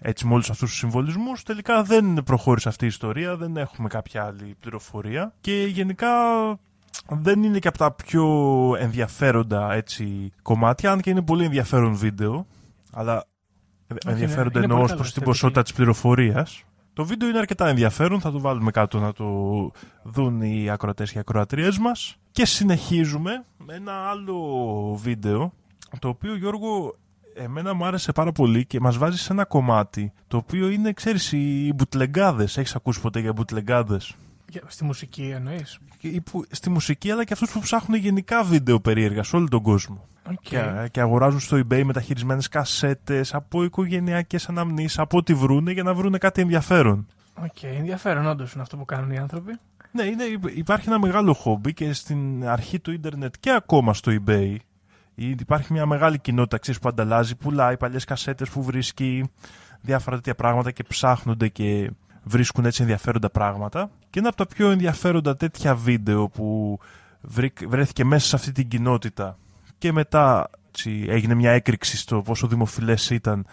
[0.00, 4.24] έτσι με όλους αυτούς τους συμβολισμούς τελικά δεν προχώρησε αυτή η ιστορία, δεν έχουμε κάποια
[4.24, 6.08] άλλη πληροφορία και γενικά
[7.08, 8.26] δεν είναι και από τα πιο
[8.78, 12.46] ενδιαφέροντα έτσι, κομμάτια, αν και είναι πολύ ενδιαφέρον βίντεο,
[12.92, 13.24] αλλά
[14.06, 16.64] ενδιαφέροντα εννοώς ως προς την ποσότητα της πληροφορίας.
[16.92, 19.26] Το βίντεο είναι αρκετά ενδιαφέρον, θα το βάλουμε κάτω να το
[20.02, 22.16] δουν οι ακροατές και οι ακροατρίες μας.
[22.30, 25.52] Και συνεχίζουμε με ένα άλλο βίντεο,
[25.98, 26.96] το οποίο Γιώργο
[27.34, 31.32] εμένα μου άρεσε πάρα πολύ και μας βάζει σε ένα κομμάτι, το οποίο είναι, ξέρεις,
[31.32, 32.56] οι μπουτλεγκάδες.
[32.56, 34.14] Έχεις ακούσει ποτέ για μπουτλεγκάδες;
[34.66, 35.78] Στη μουσική εννοείς;
[36.50, 40.08] Στη μουσική αλλά και αυτούς που ψάχνουν γενικά βίντεο περίεργα σε όλο τον κόσμο.
[40.30, 40.34] Okay.
[40.40, 45.94] Και, και, αγοράζουν στο eBay μεταχειρισμένες κασέτες από οικογενειακές αναμνήσεις, από ό,τι βρούνε για να
[45.94, 47.06] βρούνε κάτι ενδιαφέρον.
[47.34, 49.58] OK, okay, ενδιαφέρον όντως είναι αυτό που κάνουν οι άνθρωποι.
[49.92, 50.24] Ναι, είναι,
[50.54, 54.56] υπάρχει ένα μεγάλο χόμπι και στην αρχή του ίντερνετ και ακόμα στο eBay
[55.14, 59.30] υπάρχει μια μεγάλη κοινότητα ξέρεις, που ανταλλάζει, πουλάει παλιές κασέτες που βρίσκει
[59.80, 61.90] διάφορα τέτοια πράγματα και ψάχνονται και
[62.22, 63.90] βρίσκουν έτσι ενδιαφέροντα πράγματα.
[64.10, 66.78] Και ένα από τα πιο ενδιαφέροντα τέτοια βίντεο που
[67.68, 69.38] βρέθηκε μέσα σε αυτή την κοινότητα
[69.78, 73.46] και μετά έτσι, έγινε μια έκρηξη στο πόσο δημοφιλές ήταν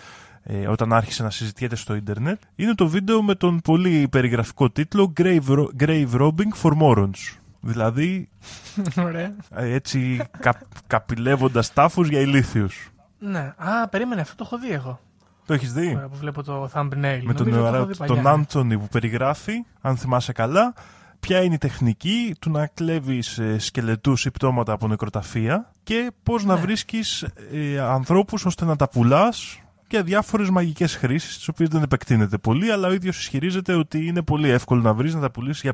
[0.44, 5.14] ε, όταν άρχισε να συζητιέται στο ίντερνετ είναι το βίντεο με τον πολύ περιγραφικό τίτλο
[5.18, 7.41] Grave, Grave Robbing for Morons.
[7.61, 8.29] Δηλαδή,
[9.07, 9.35] Ωραία.
[9.55, 12.91] Ε, έτσι κα, καπηλεύοντας τάφους για ηλίθιους.
[13.19, 13.53] Ναι.
[13.57, 15.00] Α, περίμενε, αυτό το έχω δει εγώ.
[15.45, 17.21] Το έχεις δει; Τώρα που βλέπω το thumbnail.
[17.24, 20.74] Με τον, ωραίο, τον Άντωνη που περιγράφει, αν θυμάσαι καλά,
[21.19, 26.45] ποια είναι η τεχνική του να κλέβεις ε, σκελετούς ή πτώματα από νεκροταφεία και πώς
[26.45, 26.61] να ναι.
[26.61, 27.21] βρίσκεις
[27.51, 29.60] ε, ανθρώπους ώστε να τα πουλάς
[29.92, 34.22] και διάφορες μαγικές χρήσεις, τις οποίες δεν επεκτείνεται πολύ, αλλά ο ίδιος ισχυρίζεται ότι είναι
[34.22, 35.74] πολύ εύκολο να βρεις, να τα πουλήσεις για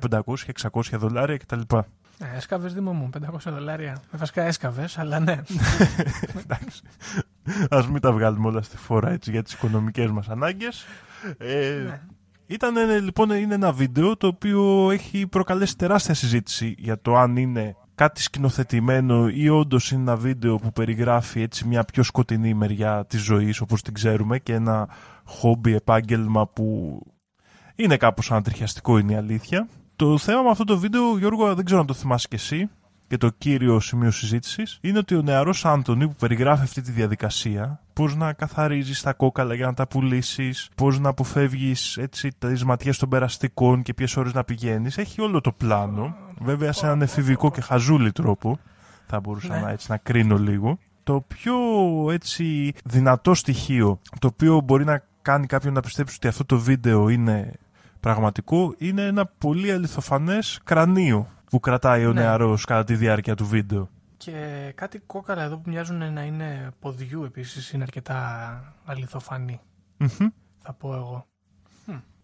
[0.71, 1.59] 500-600 δολάρια κτλ.
[2.19, 3.91] Ε, έσκαβες Δήμο μου, 500 δολάρια.
[4.11, 5.31] Ε, βασικά έσκαβες, αλλά ναι.
[6.43, 6.81] Εντάξει.
[7.69, 10.85] Α μην τα βγάλουμε όλα στη φορά έτσι για τις οικονομικές μας ανάγκες.
[11.37, 12.01] Ε, ναι.
[12.45, 17.37] Ήταν ε, λοιπόν είναι ένα βίντεο το οποίο έχει προκαλέσει τεράστια συζήτηση για το αν
[17.37, 23.05] είναι κάτι σκηνοθετημένο ή όντως είναι ένα βίντεο που περιγράφει έτσι μια πιο σκοτεινή μεριά
[23.05, 24.89] της ζωής όπως την ξέρουμε και ένα
[25.23, 26.99] χόμπι επάγγελμα που
[27.75, 29.67] είναι κάπως ανατριχιαστικό είναι η αλήθεια.
[29.95, 32.69] Το θέμα με αυτό το βίντεο, Γιώργο, δεν ξέρω αν το θυμάσαι κι εσύ,
[33.07, 37.79] και το κύριο σημείο συζήτησης είναι ότι ο νεαρός Άντωνη που περιγράφει αυτή τη διαδικασία,
[37.93, 41.99] πώς να καθαρίζεις τα κόκαλα για να τα πουλήσεις, πώς να αποφεύγεις
[42.37, 46.15] τις ματιές των περαστικών και ποιες ώρες να πηγαίνεις, έχει όλο το πλάνο.
[46.39, 48.59] Βέβαια σε έναν εφηβικό και χαζούλη τρόπο,
[49.05, 49.61] θα μπορούσα ναι.
[49.61, 50.77] να, έτσι, να κρίνω λίγο.
[51.03, 51.55] Το πιο
[52.11, 57.09] έτσι δυνατό στοιχείο, το οποίο μπορεί να κάνει κάποιον να πιστέψει ότι αυτό το βίντεο
[57.09, 57.53] είναι
[57.99, 62.21] πραγματικό είναι ένα πολύ αληθοφανές κρανίο που κρατάει ο ναι.
[62.21, 63.89] νεαρός κατά τη διάρκεια του βίντεο.
[64.17, 69.59] Και κάτι κόκαλα εδώ που μοιάζουν να είναι ποδιού επίσης είναι αρκετά αληθοφανή.
[70.57, 71.27] Θα πω εγώ.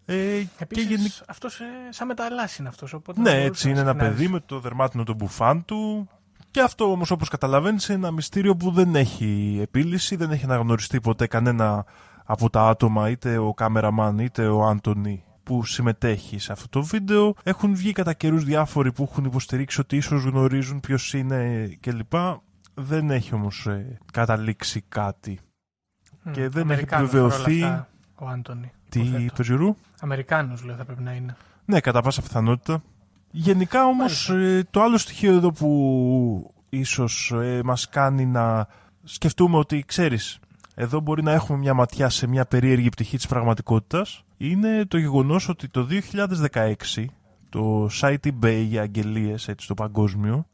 [0.06, 1.08] Ε, Επίσης, και γενι...
[1.26, 2.92] αυτός ε, σαν μεταλλάσσει είναι αυτός.
[2.92, 6.08] Οπότε ναι, έτσι είναι ένα παιδί με το δερμάτινο του μπουφάν του.
[6.50, 11.00] Και αυτό όμως όπως καταλαβαίνεις είναι ένα μυστήριο που δεν έχει επίλυση, δεν έχει αναγνωριστεί
[11.00, 11.84] ποτέ κανένα
[12.24, 17.34] από τα άτομα, είτε ο κάμεραμαν είτε ο Άντωνη που συμμετέχει σε αυτό το βίντεο.
[17.42, 22.12] Έχουν βγει κατά καιρούς διάφοροι που έχουν υποστηρίξει ότι ίσως γνωρίζουν ποιος είναι κλπ.
[22.74, 25.38] Δεν έχει όμως ε, καταλήξει κάτι.
[26.30, 27.62] και δεν έχει επιβεβαιωθεί.
[28.14, 28.72] Ο Άντωνη.
[28.88, 29.76] Τι είπε, Ζηρού.
[30.00, 31.36] Αμερικάνος, λέω, θα πρέπει να είναι.
[31.64, 32.82] Ναι, κατά πάσα πιθανότητα.
[33.30, 38.66] Γενικά όμως ε, το άλλο στοιχείο εδώ που ίσως ε, μας κάνει να
[39.04, 40.38] σκεφτούμε ότι ξέρεις,
[40.74, 45.48] εδώ μπορεί να έχουμε μια ματιά σε μια περίεργη πτυχή της πραγματικότητας είναι το γεγονός
[45.48, 45.86] ότι το
[46.52, 47.04] 2016
[47.48, 50.46] το site eBay για αγγελίες έτσι το παγκόσμιο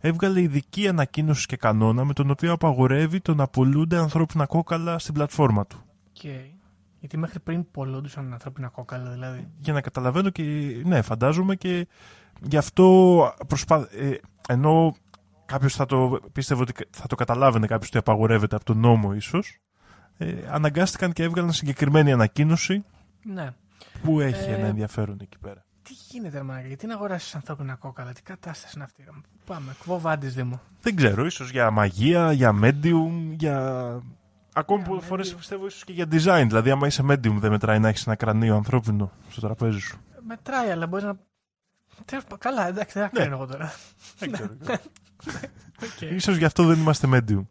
[0.00, 5.14] έβγαλε ειδική ανακοίνωση και κανόνα με τον οποίο απαγορεύει το να πολλούνται ανθρώπινα κόκαλα στην
[5.14, 5.82] πλατφόρμα του.
[6.22, 6.50] Okay.
[7.00, 9.48] Γιατί μέχρι πριν πολλούνταν ανθρώπινα κόκαλα δηλαδή.
[9.58, 10.42] Για να καταλαβαίνω και
[10.84, 11.86] ναι φαντάζομαι και
[12.40, 13.88] γι' αυτό προσπα...
[13.90, 14.14] ε,
[14.48, 14.94] ενώ
[15.44, 19.58] κάποιος θα το πίστευε ότι θα το καταλάβαινε κάποιος ότι απαγορεύεται από τον νόμο ίσως.
[20.16, 22.84] Ε, αναγκάστηκαν και έβγαλαν συγκεκριμένη ανακοίνωση
[23.24, 23.54] ναι.
[24.02, 28.12] που έχει ε, ένα ενδιαφέρον εκεί πέρα; Τι γίνεται, Μάγκα, γιατί να αγοράσεις ανθρώπινα κόκαλα,
[28.12, 29.04] τι κατάσταση είναι αυτή.
[29.44, 30.60] Πάμε, κβοβάντη Δήμο.
[30.80, 33.82] Δεν ξέρω, ίσως για μαγεία, για medium, για
[34.56, 35.04] Ακόμη Yeah, πολλέ medium.
[35.04, 36.44] φορές πιστεύω ίσως και για design.
[36.46, 39.98] Δηλαδή, άμα είσαι medium, δεν μετράει να έχεις ένα κρανίο ανθρώπινο στο τραπέζι σου.
[40.26, 41.16] Μετράει, αλλά μπορείς να.
[42.04, 43.20] Τέλος πάντων, Καλά, εντάξει, δεν θα Ναι.
[43.20, 43.72] κρίνω εγώ τώρα.
[44.18, 44.56] Δεν ξέρω.
[45.84, 46.00] Οκ.
[46.00, 47.46] Ίσως γι' αυτό δεν είμαστε μέντιουμ.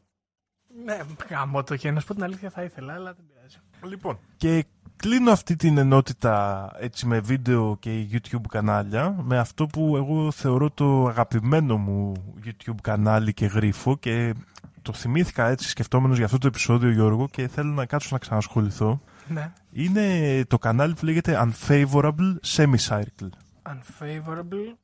[0.85, 3.57] Ναι, γαμώ το και να σου πω την αλήθεια θα ήθελα, αλλά δεν πειράζει.
[3.83, 4.19] Λοιπόν.
[4.37, 10.31] Και κλείνω αυτή την ενότητα έτσι με βίντεο και YouTube κανάλια με αυτό που εγώ
[10.31, 12.13] θεωρώ το αγαπημένο μου
[12.45, 14.33] YouTube κανάλι και γρίφο και
[14.81, 19.01] το θυμήθηκα έτσι σκεφτόμενος για αυτό το επεισόδιο Γιώργο και θέλω να κάτσω να ξανασχοληθώ.
[19.27, 19.51] Ναι.
[19.71, 23.29] Είναι το κανάλι που λέγεται Unfavorable Semicircle.
[23.63, 24.75] Unfavorable.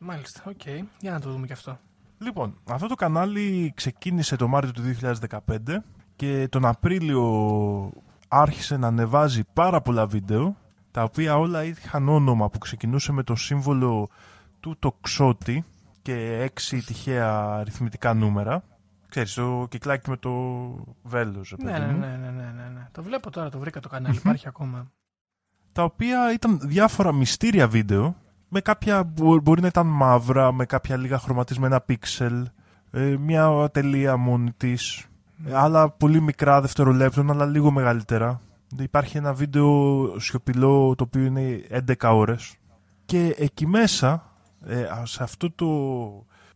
[0.00, 0.66] Μάλιστα, οκ.
[1.00, 1.78] Για να το δούμε και αυτό.
[2.18, 4.82] Λοιπόν, αυτό το κανάλι ξεκίνησε το Μάρτιο του
[5.46, 5.76] 2015
[6.16, 7.92] και τον Απρίλιο
[8.34, 10.56] άρχισε να ανεβάζει πάρα πολλά βίντεο
[10.90, 14.08] τα οποία όλα είχαν όνομα που ξεκινούσε με το σύμβολο
[14.60, 15.64] του τοξότη
[16.02, 18.62] και έξι τυχαία αριθμητικά νούμερα.
[19.08, 20.30] Ξέρεις, το κυκλάκι με το
[21.02, 21.98] βέλος, ρε Ναι, παιδί ναι, μου.
[21.98, 22.88] ναι, ναι, ναι, ναι, ναι.
[22.92, 24.90] Το βλέπω τώρα, το βρήκα το κανάλι, υπάρχει ακόμα.
[25.72, 28.16] τα οποία ήταν διάφορα μυστήρια βίντεο
[28.48, 32.48] με κάποια μπο- μπορεί να ήταν μαύρα, με κάποια λίγα χρωματισμένα πίξελ,
[32.90, 35.06] ε, μια τελεία μόνη της,
[35.52, 38.40] άλλα πολύ μικρά δευτερολέπτων, αλλά λίγο μεγαλύτερα.
[38.78, 42.56] Υπάρχει ένα βίντεο σιωπηλό το οποίο είναι 11 ώρες
[43.04, 44.24] και εκεί μέσα,
[44.66, 45.66] ε, α, σε αυτό το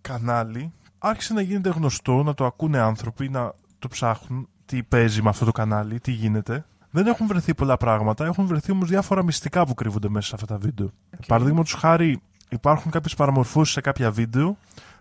[0.01, 5.29] κανάλι, άρχισε να γίνεται γνωστό, να το ακούνε άνθρωποι, να το ψάχνουν τι παίζει με
[5.29, 6.65] αυτό το κανάλι, τι γίνεται.
[6.91, 10.47] Δεν έχουν βρεθεί πολλά πράγματα, έχουν βρεθεί όμως διάφορα μυστικά που κρύβονται μέσα σε αυτά
[10.47, 10.91] τα βίντεο.
[11.15, 11.27] Οκ.
[11.27, 14.57] Παραδείγματος χάρη, υπάρχουν κάποιες παραμορφώσεις σε κάποια βίντεο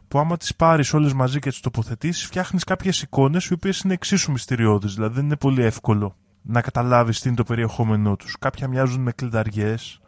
[0.07, 3.93] που άμα τις πάρεις όλες μαζί και τις τοποθετήσεις, φτιάχνεις κάποιες εικόνες οι οποίες είναι
[3.93, 4.93] εξίσου μυστηριώδεις.
[4.93, 8.35] Δηλαδή δεν είναι πολύ εύκολο να καταλάβεις τι είναι το περιεχόμενό τους.
[8.39, 9.99] Κάποια μοιάζουν με κλειδαριές,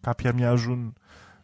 [0.00, 0.94] κάποια μοιάζουν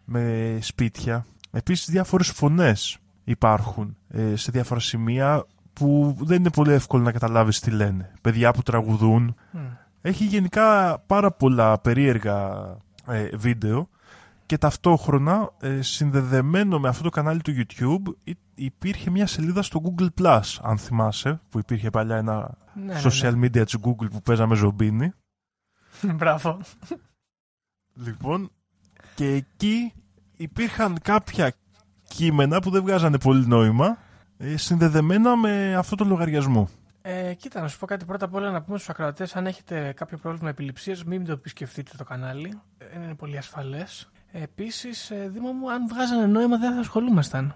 [0.04, 1.26] με σπίτια.
[1.50, 7.60] Επίσης, διάφορες φωνές υπάρχουν ε, σε διάφορα σημεία που δεν είναι πολύ εύκολο να καταλάβεις
[7.60, 8.12] τι λένε.
[8.20, 9.58] Παιδιά που τραγουδούν, Μμ.
[10.00, 12.66] έχει γενικά πάρα πολλά περίεργα
[13.06, 13.88] ε, βίντεο
[14.52, 19.80] και ταυτόχρονα ε, συνδεδεμένο με αυτό το κανάλι του YouTube υ- υπήρχε μια σελίδα στο
[19.84, 24.22] Google Plus, αν θυμάσαι, που υπήρχε παλιά ένα Ναι, ναι, social media της Google που
[24.22, 25.12] παίζαμε ζωμπίνι.
[26.00, 26.12] ναι.
[26.18, 26.58] Μπράβο.
[27.94, 28.50] Λοιπόν,
[29.14, 29.92] και εκεί
[30.36, 31.52] υπήρχαν κάποια
[32.08, 33.98] κείμενα που δεν βγάζανε πολύ νόημα,
[34.36, 36.68] ε, συνδεδεμένα με αυτό το λογαριασμό.
[37.02, 39.92] Ε, κοίτα, να σου πω κάτι πρώτα απ' όλα να πούμε στους ακροατές: Αν έχετε
[39.96, 42.60] κάποιο πρόβλημα επιληψίας, μην το επισκεφτείτε το κανάλι.
[42.78, 44.10] Ε, Είναι πολύ ασφαλές.
[44.32, 47.54] Επίσης, Δήμο μου, αν βγάζανε νόημα, δεν θα ασχολούμασταν.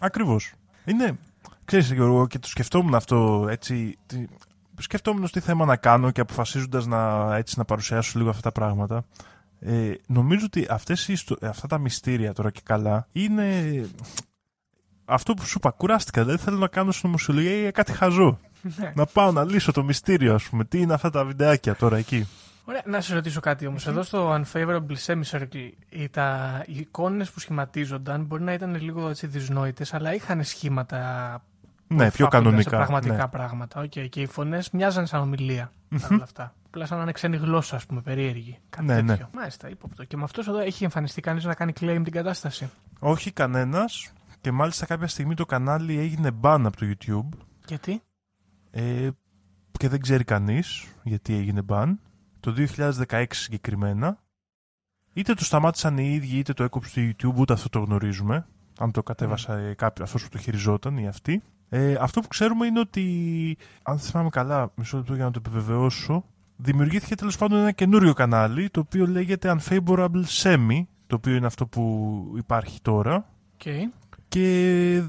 [0.00, 0.52] Ακριβώς.
[0.84, 1.18] Είναι,
[1.64, 4.26] ξέρεις Γιώργο, και το σκεφτόμουν αυτό έτσι, τι,
[4.78, 9.04] σκεφτόμουν τι θέμα να κάνω και αποφασίζοντας να, έτσι, να παρουσιάσω λίγο αυτά τα πράγματα.
[9.60, 13.86] Ε, νομίζω ότι αυτές οι, ιστο- αυτά τα μυστήρια τώρα και καλά είναι
[15.04, 16.24] αυτό που σου είπα, κουράστηκα.
[16.24, 18.38] Δεν θέλω να κάνω συνωμοσιολογία για κάτι χαζό.
[18.62, 18.92] Ναι.
[18.94, 20.64] να πάω να λύσω το μυστήριο, ας πούμε.
[20.64, 22.26] Τι είναι αυτά τα βιντεάκια τώρα εκεί;
[22.70, 23.86] Ωραία, να σε ρωτήσω κάτι όμως.
[23.86, 29.26] Εδώ στο Unfavorable Semicircle, οι, τα, οι εικόνες που σχηματίζονταν μπορεί να ήταν λίγο έτσι
[29.26, 30.98] δυσνόητες, αλλά είχαν σχήματα.
[31.86, 32.70] που Ναι, πιο εφάπτονταν κανονικά.
[32.70, 33.28] Σε πραγματικά ναι.
[33.28, 33.80] πράγματα.
[33.80, 35.72] Οκ, Και οι φωνές μοιάζαν σαν ομιλία.
[36.00, 36.54] Παρ' όλα αυτά.
[36.66, 38.58] Απλά σαν να είναι ξένη γλώσσα, ας πούμε, περίεργη.
[38.70, 39.06] Κάτι Ναι, ναι.
[39.06, 39.28] τέτοιο.
[39.34, 40.04] Μάλιστα, ύποπτο.
[40.04, 44.52] Και με αυτός εδώ έχει εμφανιστεί κανείς να κάνει claim την κατάσταση; Όχι κανένας και
[44.52, 48.02] μάλιστα κάποια στιγμή το κανάλι έγινε ban από το YouTube Γιατί;
[48.70, 49.08] ε,
[49.78, 51.94] και δεν ξέρει κανείς γιατί έγινε ban.
[52.40, 52.54] Το
[53.08, 54.18] 2016 συγκεκριμένα.
[55.12, 58.46] Είτε το σταμάτησαν οι ίδιοι είτε το έκοψε το YouTube, ούτε αυτό το γνωρίζουμε.
[58.78, 61.42] Αν το κατέβασε κάποιο, αυτός που το χειριζόταν ή αυτή.
[61.68, 66.24] Ε, αυτό που ξέρουμε είναι ότι, αν θυμάμαι καλά, μισό λεπτό για να το επιβεβαιώσω,
[66.56, 71.66] δημιουργήθηκε τέλος πάντων ένα καινούριο κανάλι, το οποίο λέγεται Unfavorable Semi, το οποίο είναι αυτό
[71.66, 73.26] που υπάρχει τώρα.
[73.58, 73.80] Okay.
[74.28, 75.02] Και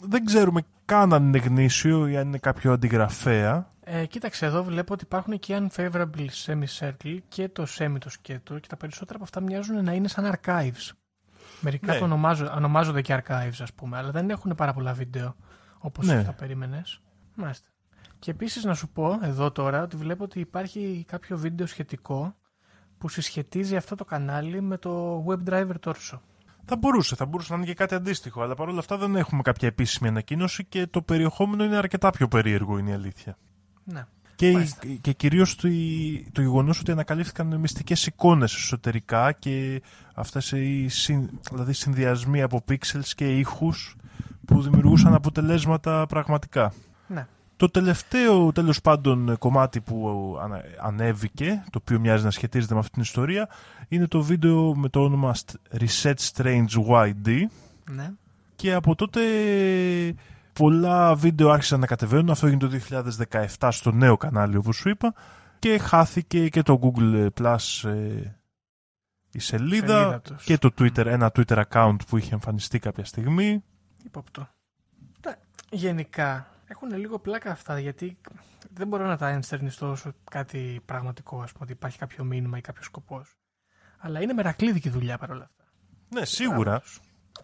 [0.00, 3.68] δεν ξέρουμε καν αν είναι γνήσιο ή αν είναι κάποιο αντιγραφέα.
[3.86, 8.68] Ε, κοίταξε, εδώ βλέπω ότι υπάρχουν και unfavorable semicircle και το semi το σκέτο και
[8.68, 10.90] τα περισσότερα από αυτά μοιάζουν να είναι σαν archives.
[11.60, 11.98] Μερικά Ναι.
[11.98, 15.36] το ονομάζω, ονομάζονται και archives, ας πούμε, αλλά δεν έχουν πάρα πολλά βίντεο
[15.78, 16.24] όπως Ναι.
[16.24, 17.00] τα περίμενες.
[17.34, 17.68] Μάλιστα.
[18.18, 22.36] Και επίσης να σου πω εδώ τώρα ότι βλέπω ότι υπάρχει κάποιο βίντεο σχετικό
[22.98, 26.18] που συσχετίζει αυτό το κανάλι με το WebDriver Torso.
[26.64, 29.68] Θα μπορούσε, θα μπορούσε να είναι και κάτι αντίστοιχο, αλλά παρόλα αυτά δεν έχουμε κάποια
[29.68, 33.36] επίσημη ανακοίνωση και το περιεχόμενο είναι αρκετά πιο περίεργο, είναι η αλήθεια.
[33.84, 34.04] Ναι.
[34.36, 34.86] Και, Μάλιστα.
[35.00, 35.68] και κυρίως το,
[36.32, 39.82] το γεγονός ότι ανακαλύφθηκαν μυστικές εικόνες εσωτερικά και
[40.14, 43.96] αυτές οι συν, δηλαδή συνδυασμοί από πίξελς και ήχους
[44.44, 46.72] που δημιουργούσαν αποτελέσματα πραγματικά.
[47.06, 47.26] Ναι.
[47.56, 50.08] Το τελευταίο τέλος πάντων κομμάτι που
[50.42, 53.48] ανα- ανέβηκε, το οποίο μοιάζει να σχετίζεται με αυτή την ιστορία,
[53.88, 57.28] είναι το βίντεο με το όνομα St- Reset Strange YD
[57.90, 58.10] Ναι.
[58.56, 59.20] και από τότε
[60.54, 62.30] πολλά βίντεο άρχισαν να κατεβαίνουν.
[62.30, 62.70] Αυτό έγινε το
[63.58, 65.14] 2017 στο νέο κανάλι, όπως σου είπα.
[65.58, 68.32] Και χάθηκε και το Google Plus ε,
[69.30, 70.44] η σελίδα, Σελίδα τους.
[70.44, 73.64] και το Twitter, ένα Twitter account που είχε εμφανιστεί κάποια στιγμή.
[74.04, 74.48] Υπόπτω.
[75.20, 75.36] Τα-
[75.70, 78.16] Γενικά έχουν λίγο πλάκα αυτά γιατί
[78.74, 82.60] δεν μπορώ να τα ενστερνιστώ όσο κάτι πραγματικό, ας πούμε, ότι υπάρχει κάποιο μήνυμα ή
[82.60, 83.36] κάποιος σκοπός.
[83.98, 85.64] Αλλά είναι μερακλείδικη δουλειά παρόλα αυτά.
[86.08, 86.58] Ναι, σίγουρα.
[86.62, 87.00] Μπράβο τους.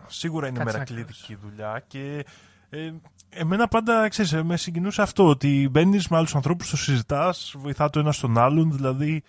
[0.07, 2.25] Σίγουρα είναι Κάτσε να μερακλείδικη δουλειά και
[2.70, 2.92] ε,
[3.28, 7.90] εμένα πάντα, ξέρεις, ε, με συγκινούσε αυτό ότι μπαίνεις με άλλους ανθρώπους, το συζητάς, βοηθά
[7.90, 9.22] το ένα στον άλλον, δηλαδή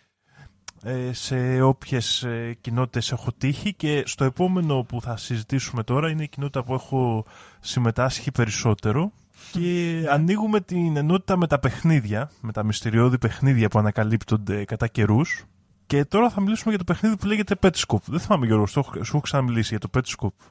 [0.84, 6.24] ε, σε όποιες ε, κοινότητες έχω τύχει και στο επόμενο που θα συζητήσουμε τώρα είναι
[6.24, 7.26] η κοινότητα που έχω
[7.60, 9.12] συμμετάσχει περισσότερο
[9.52, 15.44] και ανοίγουμε την ενότητα με τα παιχνίδια, με τα μυστηριώδη παιχνίδια που ανακαλύπτονται κατά καιρούς.
[15.86, 18.04] Και τώρα θα μιλήσουμε για το παιχνίδι που λέγεται Petscope.
[18.06, 20.46] Δεν θυμάμαι Γιώργο, στο έχω- σου έχω ξαναμιλήσει για το Petscope.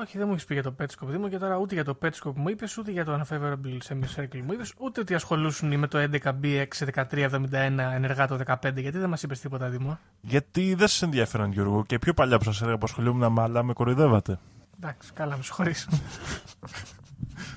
[0.00, 1.06] Όχι, δεν μου έχεις πει για το Petscope.
[1.06, 4.40] Δεν μου και τώρα ούτε για το Petscope μου είπες, ούτε για το Unfavorable Semicircle
[4.44, 8.56] μου είπες, ούτε ότι ασχολούσουν με το 11B61371 ενεργά το 15.
[8.76, 12.52] Γιατί δεν μας είπες τίποτα, Δήμο; Γιατί δεν σας ενδιαφέραν, Γιώργο, και πιο παλιά που
[12.52, 14.38] σα έλεγα που ασχολούμουν με άλλα, με κοροϊδεύατε.
[14.76, 15.88] Εντάξει, καλά, με συγχωρείς.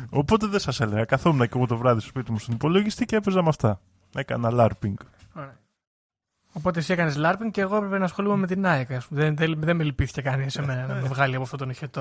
[0.09, 1.05] Οπότε δεν σας έλεγα.
[1.05, 3.79] Καθόμουν και εγώ το βράδυ στο σπίτι μου στον υπολογιστή και έπαιζα με αυτά.
[4.15, 4.93] Έκανα LARPing.
[5.33, 5.57] Ωραία.
[6.53, 8.91] Οπότε εσύ έκανες LARPing και εγώ έπρεπε να ασχολούμαι με την ΑΕΚ.
[8.91, 9.21] ας πούμε.
[9.21, 11.99] Δεν, δεν, δεν με λυπήθηκε κανείς σε μένα να με βγάλει από αυτόν τον ηχετό.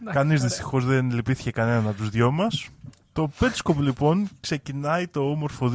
[0.00, 0.48] Εντάξει, Κανείς ωραία.
[0.48, 2.68] δυστυχώς δεν λυπήθηκε κανέναν από τους δυο μας.
[3.12, 5.72] Το Petscope λοιπόν ξεκινάει το όμορφο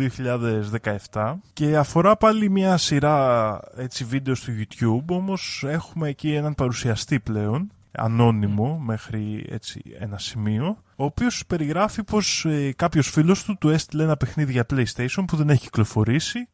[1.11, 7.19] 2017 και αφορά πάλι μια σειρά έτσι, βίντεος στο YouTube όμως έχουμε εκεί έναν παρουσιαστή
[7.19, 13.69] πλέον ανώνυμο μέχρι έτσι ένα σημείο ο οποίος περιγράφει πως ε, κάποιος φίλος του του
[13.69, 16.47] έστειλε ένα παιχνίδι για PlayStation που δεν έχει κυκλοφορήσει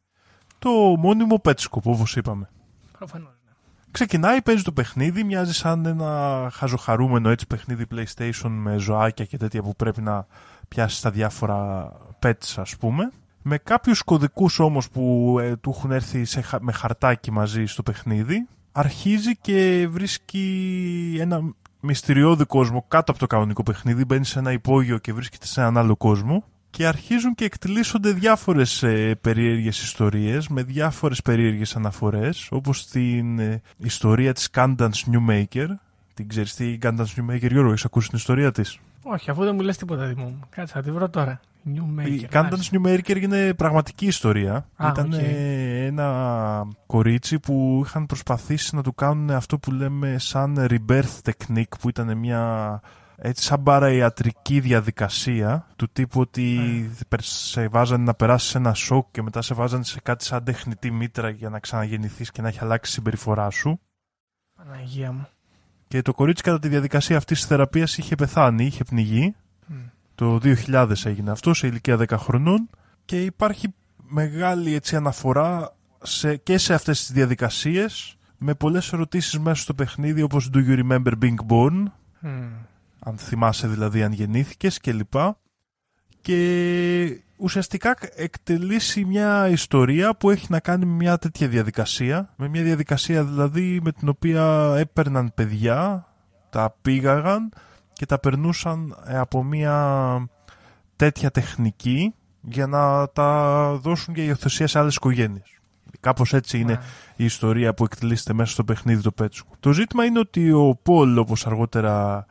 [0.65, 2.49] το μόνιμο Petscope όπως είπαμε.
[2.97, 3.51] Προφανώς, ναι.
[3.91, 9.61] Ξεκινάει, παίζει το παιχνίδι, μοιάζει σαν ένα χαζοχαρούμενο έτσι παιχνίδι PlayStation με ζωάκια και τέτοια
[9.61, 10.27] που πρέπει να
[10.67, 13.11] πιάσεις τα διάφορα pets ας πούμε.
[13.41, 17.83] Με κάποιους κωδικούς όμως που ε, του έχουν έρθει σε, χα- με χαρτάκι μαζί στο
[17.83, 21.41] παιχνίδι, αρχίζει και βρίσκει ένα
[21.79, 25.77] μυστηριώδη κόσμο κάτω από το κανονικό παιχνίδι, μπαίνει σε ένα υπόγειο και βρίσκεται σε έναν
[25.77, 26.43] άλλο κόσμο
[26.75, 33.61] και αρχίζουν και εκτελήσονται διάφορες ε, περίεργες ιστορίες με διάφορες περίεργες αναφορές όπως την ε,
[33.77, 35.67] ιστορία της Candance Newmaker
[36.13, 39.55] την ξέρεις τι η Candace Newmaker Γιώργο έχεις ακούσει την ιστορία της; Όχι, αφού δεν
[39.55, 40.39] μου λες τίποτα, Δήμο μου.
[40.49, 41.39] Κάτσε, θα τη βρω τώρα.
[41.75, 42.07] Newmaker.
[42.09, 45.19] η Candace Newmaker είναι πραγματική ιστορία Α, ήταν οκ.
[45.19, 51.77] ε, ένα κορίτσι που είχαν προσπαθήσει να του κάνουν αυτό που λέμε σαν rebirth technique
[51.79, 52.81] που ήταν μια
[53.17, 56.41] έτσι σαν παραϊατρική διαδικασία του τύπου ότι
[57.09, 57.17] Ναι.
[57.19, 60.91] σε βάζανε να περάσεις σε ένα σοκ και μετά σε βάζανε σε κάτι σαν τεχνητή
[60.91, 63.79] μήτρα για να ξαναγεννηθείς και να έχει αλλάξει η συμπεριφορά σου.
[64.55, 65.27] Παναγία μου.
[65.87, 69.35] Και το κορίτσι κατά τη διαδικασία αυτής της θεραπείας είχε πεθάνει, είχε πνιγεί.
[69.65, 69.75] Μμ.
[70.15, 72.69] Το 2000 έγινε αυτό, σε ηλικία 10 χρονών.
[73.05, 73.73] Και υπάρχει
[74.07, 80.21] μεγάλη έτσι, αναφορά σε, και σε αυτές τις διαδικασίες με πολλές ερωτήσεις μέσα στο παιχνίδι
[80.21, 81.83] όπως Do you remember being born?
[82.19, 82.47] Μμ.
[83.07, 85.39] Αν θυμάσαι δηλαδή αν γεννήθηκες και λοιπά
[86.21, 92.63] και ουσιαστικά εκτελήσει μια ιστορία που έχει να κάνει με μια τέτοια διαδικασία με μια
[92.63, 96.07] διαδικασία δηλαδή με την οποία έπαιρναν παιδιά
[96.49, 97.51] τα πήγαγαν
[97.93, 100.27] και τα περνούσαν ε, από μια
[100.95, 105.49] τέτοια τεχνική για να τα δώσουν για υιοθεσία σε άλλες οικογένειες.
[105.99, 106.79] Κάπως έτσι είναι Ναι.
[107.15, 109.55] η ιστορία που εκτελήσεται μέσα στο παιχνίδι το Πέτσκο.
[109.59, 112.25] Το ζήτημα είναι ότι ο Πολ, όπως αργότερα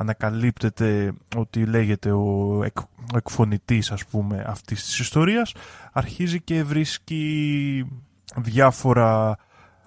[0.00, 5.52] ανακαλύπτεται ότι λέγεται ο, εκ, ο εκφωνητής ας πούμε αυτής της ιστορίας,
[5.92, 7.86] αρχίζει και βρίσκει
[8.36, 9.36] διάφορα,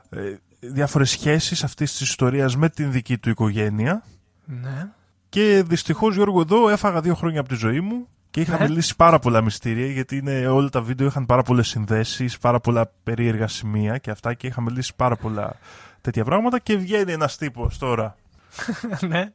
[0.09, 4.03] ε, διάφορες σχέσεις αυτής της ιστορίας με την δική του οικογένεια
[4.45, 4.89] Ναι.
[5.29, 8.67] και δυστυχώς Γιώργο εδώ έφαγα δύο χρόνια από τη ζωή μου και είχα Ναι.
[8.67, 12.91] μιλήσει πάρα πολλά μυστήρια γιατί είναι, όλα τα βίντεο είχαν πάρα πολλές συνδέσεις, πάρα πολλά
[13.03, 15.55] περίεργα σημεία και αυτά και είχα μιλήσει πάρα πολλά
[16.01, 18.15] τέτοια πράγματα και βγαίνει ένας τύπος τώρα
[19.07, 19.31] ναι.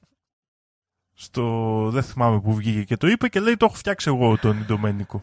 [1.21, 1.45] Στο
[1.93, 5.23] δεν θυμάμαι που βγήκε και το είπε και λέει το έχω φτιάξει εγώ τον Ιντομένικο.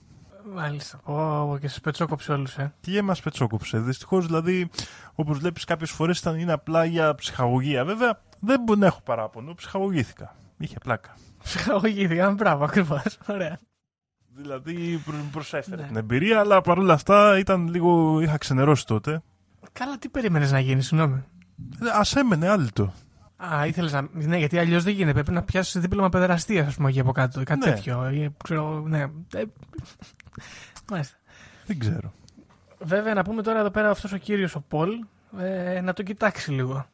[0.54, 1.00] Μάλιστα.
[1.04, 2.74] Ω, και σε πετσόκοψε όλους, ε.
[2.80, 3.80] Και μα πετσόκοψε.
[3.80, 4.70] Δυστυχώς δηλαδή,
[5.16, 7.86] όπως βλέπεις, κάποιες φορές ήταν είναι απλά για ψυχαγωγία.
[7.86, 9.54] Βέβαια, δεν μπορεί να έχω παράπονο.
[9.54, 10.36] Ψυχαγωγήθηκα.
[10.58, 11.16] Είχε πλάκα.
[11.44, 12.32] Ψυχαγωγήθηκα.
[12.32, 13.18] Μπράβο, ακριβώς.
[13.30, 13.60] Ωραία.
[14.36, 15.88] Δηλαδή, προ- προσέφερε Ναι.
[15.88, 18.20] την εμπειρία, αλλά παρόλα αυτά ήταν λίγο.
[18.22, 19.22] είχα ξενερώσει τότε.
[19.72, 21.24] Καλά, τι περίμενες να γίνει, συγγνώμη.
[21.94, 22.94] Α έμενε άλυτο.
[23.38, 24.08] Α, ήθελες να.
[24.12, 25.14] Ναι, γιατί αλλιώς δεν γίνεται.
[25.14, 27.42] Πρέπει να πιάσεις δίπλωμα παιδεραστίας, ας πούμε, εκεί από κάτω.
[27.42, 27.74] ή Κάτι Ναι.
[27.74, 28.10] τέτοιο.
[28.10, 29.02] Ή, ξέρω, ναι.
[29.34, 29.44] Ε,
[30.92, 31.18] Μάλιστα.
[31.66, 32.14] Δεν ξέρω.
[32.80, 35.06] Βέβαια, να πούμε τώρα εδώ πέρα αυτός ο κύριος ο Πολ
[35.40, 36.86] ε, να το κοιτάξει λίγο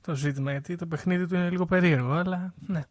[0.00, 0.50] το ζήτημα.
[0.50, 2.82] Γιατί το παιχνίδι του είναι λίγο περίεργο, αλλά ναι.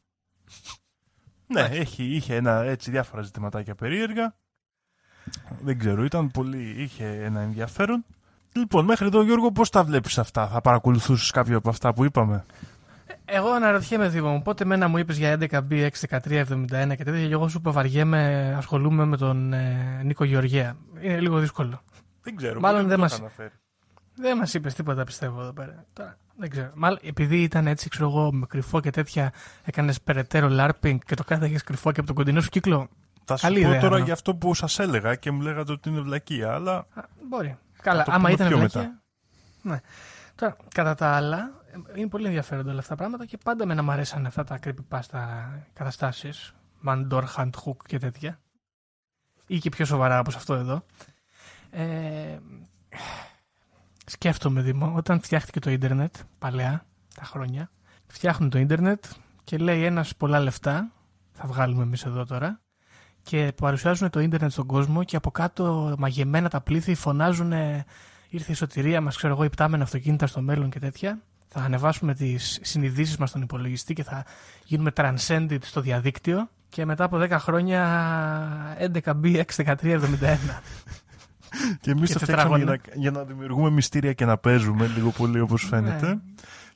[1.47, 4.35] Ναι, έχει, είχε ένα, έτσι διάφορα ζητηματάκια περίεργα.
[5.61, 8.05] Δεν ξέρω, ήταν πολύ, είχε ένα ενδιαφέρον.
[8.53, 12.45] Λοιπόν, μέχρι εδώ Γιώργο πώς τα βλέπεις αυτά, θα παρακολουθούσες κάποιο από αυτά που είπαμε;
[13.25, 17.27] Εγώ αναρωτιέμαι Δήμο μου, πότε μένα μου είπες για 11B, 6, 13, 71 και τέτοια.
[17.27, 20.75] Και εγώ σου είπα βαριέμαι, ασχολούμαι με τον ε, Νίκο Γεωργία.
[21.01, 21.81] Είναι λίγο δύσκολο.
[22.23, 22.59] Δεν ξέρω.
[22.59, 23.51] Μάλλον δεν το μας- είχα αναφέρει.
[24.15, 25.85] Δεν μας είπες τίποτα, πιστεύω εδώ πέρα.
[25.93, 26.71] Τώρα, δεν ξέρω.
[26.75, 29.31] Μάλλον επειδή ήταν έτσι, ξέρω εγώ, με κρυφό και τέτοια,
[29.63, 32.87] έκανες περαιτέρω LARPing και το κάθε κρυφό και από τον κοντινό σου κύκλο.
[33.25, 34.03] Θα σου Καλή πω ιδέα, τώρα ναι.
[34.03, 37.57] για αυτό που σας έλεγα και μου λέγατε ότι είναι βλακεία, αλλά Α, μπορεί.
[37.81, 39.01] Καλά, το άμα πούμε ήταν πιο βλακεία.
[39.61, 39.79] Ναι.
[40.35, 43.73] Τώρα, κατά τα άλλα, ε, είναι πολύ ενδιαφέροντα όλα αυτά τα πράγματα και πάντα με
[43.73, 45.19] να μου αρέσαν αυτά τα creepypasta
[45.73, 46.53] καταστάσεις.
[46.85, 48.39] Mandor, Hunt, Hook και τέτοια.
[49.47, 50.85] Ή και πιο σοβαρά όπως αυτό εδώ.
[51.69, 52.37] Ε,
[54.05, 57.71] σκέφτομαι, Δήμο, όταν φτιάχτηκε το ίντερνετ, παλαιά, τα χρόνια,
[58.07, 59.05] φτιάχνουν το ίντερνετ
[59.43, 60.91] και λέει ένας πολλά λεφτά,
[61.31, 62.61] θα βγάλουμε εμείς εδώ τώρα,
[63.23, 67.53] και παρουσιάζουν το ίντερνετ στον κόσμο και από κάτω μαγεμένα τα πλήθη φωνάζουν
[68.31, 71.21] ήρθε η σωτηρία μας, ξέρω εγώ, υπτάμενα αυτοκίνητα στο μέλλον και τέτοια.
[71.47, 74.25] Θα ανεβάσουμε τις συνειδήσεις μας στον υπολογιστή και θα
[74.65, 77.81] γίνουμε transcended στο διαδίκτυο και μετά από 10 χρόνια
[78.79, 79.99] 11B, 613, 71.
[81.81, 82.65] και εμείς Και το φτιάξαμε για τετράγωνα.
[82.65, 86.07] να, για να δημιουργούμε μυστήρια και να παίζουμε λίγο πολύ όπως φαίνεται.
[86.07, 86.19] Ναι.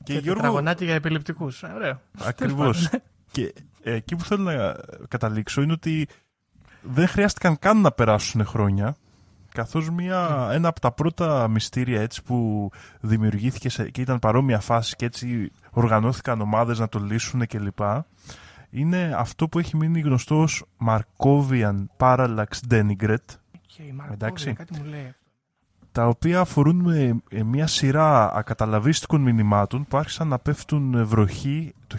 [0.04, 1.62] Και, και Γιώργο, τετραγωνάτι για επιληπτικούς.
[1.62, 2.00] Ε, Ωραίο.
[2.24, 2.88] ακριβώς.
[3.30, 4.76] και ε, εκεί που θέλω να
[5.08, 6.08] καταλήξω είναι ότι
[6.88, 8.96] δεν χρειάστηκαν καν να περάσουν χρόνια
[9.56, 12.70] καθώς μια, ένα από τα πρώτα μυστήρια έτσι που
[13.00, 17.78] δημιουργήθηκε σε, και ήταν παρόμοια φάση και έτσι οργανώθηκαν ομάδες να το λύσουν κλπ.
[18.70, 23.26] Είναι αυτό που έχει μείνει γνωστό ως Markovian Parallax Denigret
[23.66, 24.52] Και η Μαρκόβια, Εντάξει.
[24.52, 25.14] κάτι μου λέει.
[25.92, 31.74] τα οποία αφορούν ε, ε, μια σειρά ακαταλαβίστικων μηνυμάτων που άρχισαν να πέφτουν ε, βροχή
[31.86, 31.96] το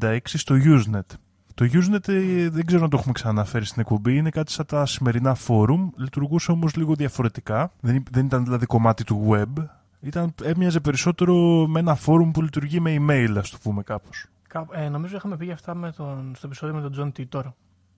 [0.00, 1.16] 1996 στο Usenet.
[1.56, 4.86] Το Usenet ε, δεν ξέρω αν το έχουμε ξαναφέρει στην εκπομπή, είναι κάτι σαν τα
[4.86, 9.64] σημερινά φόρουμ, λειτουργούσε όμως λίγο διαφορετικά, δεν, ή- δεν ήταν δηλαδή κομμάτι του web,
[10.00, 11.34] ήταν, έμοιαζε περισσότερο
[11.68, 14.26] με ένα φόρουμ που λειτουργεί με email, ας το πούμε κάπως.
[14.48, 17.54] Κάπου- Ε, νομίζω είχαμε πει για αυτά με τον, στο επεισόδιο με τον Τζον Τίτορ.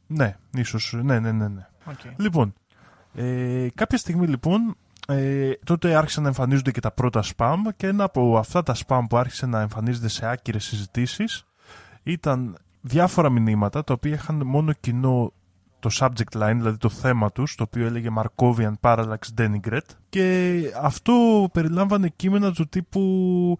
[0.06, 1.48] Ναι, ίσως, ναι, ναι, ναι.
[1.48, 1.66] ναι.
[1.90, 2.12] Okay.
[2.16, 2.54] Λοιπόν,
[3.14, 4.76] ε, κάποια στιγμή λοιπόν,
[5.08, 9.00] ε, τότε άρχισαν να εμφανίζονται και τα πρώτα spam και ένα από αυτά τα spam
[9.08, 11.44] που άρχισε να εμφανίζεται σε άκυρες συζητήσεις
[12.02, 15.32] ήταν διάφορα μηνύματα τα οποία είχαν μόνο κοινό
[15.80, 21.48] το subject line, δηλαδή το θέμα τους, το οποίο έλεγε Markovian Parallax Denigret και αυτό
[21.52, 23.58] περιλάμβανε κείμενα του τύπου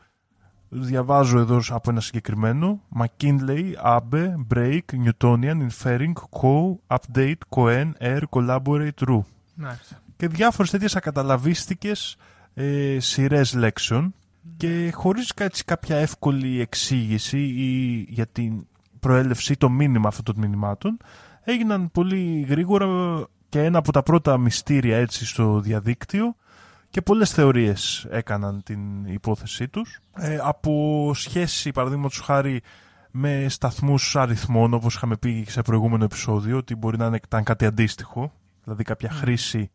[0.68, 9.08] διαβάζω εδώ από ένα συγκεκριμένο McKinley, Abe, Break, Newtonian, Inferring, Co, Update, Cohen, Air, Collaborate,
[9.08, 9.20] Ru
[9.54, 10.02] Μάλιστα.
[10.16, 12.16] και διάφορες τέτοιες ακαταλαβίστικες
[12.54, 14.14] ε, σειρές λέξεων.
[14.56, 18.66] Και χωρίς έτσι κάποια εύκολη εξήγηση ή για την
[19.00, 20.96] προέλευση ή το μήνυμα αυτών των μηνυμάτων
[21.44, 22.86] έγιναν πολύ γρήγορα
[23.48, 26.34] και ένα από τα πρώτα μυστήρια έτσι στο διαδίκτυο
[26.90, 32.62] και πολλές θεωρίες έκαναν την υπόθεσή τους ε, από σχέση παραδείγματος χάρη
[33.10, 37.64] με σταθμούς αριθμών όπως είχαμε πει σε προηγούμενο επεισόδιο ότι μπορεί να είναι- ήταν κάτι
[37.66, 38.32] αντίστοιχο
[38.64, 39.70] δηλαδή κάποια χρήση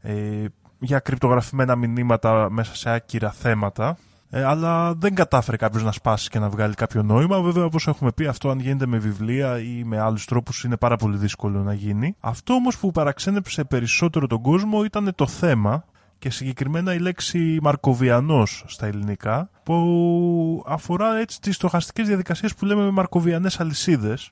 [0.00, 0.44] ε,
[0.78, 3.96] για κρυπτογραφημένα μηνύματα μέσα σε άκυρα θέματα.
[4.36, 7.40] Ε, αλλά δεν κατάφερε κάποιος να σπάσει και να βγάλει κάποιο νόημα.
[7.40, 10.96] Βέβαια, όπως έχουμε πει, αυτό αν γίνεται με βιβλία ή με άλλους τρόπους είναι πάρα
[10.96, 12.16] πολύ δύσκολο να γίνει.
[12.20, 15.84] Αυτό όμως που παραξένεψε περισσότερο τον κόσμο ήταν το θέμα
[16.18, 22.82] και συγκεκριμένα η λέξη Μαρκοβιανός στα ελληνικά που αφορά έτσι τις στοχαστικές διαδικασίες που λέμε
[22.82, 24.30] με Μαρκοβιανές αλυσίδες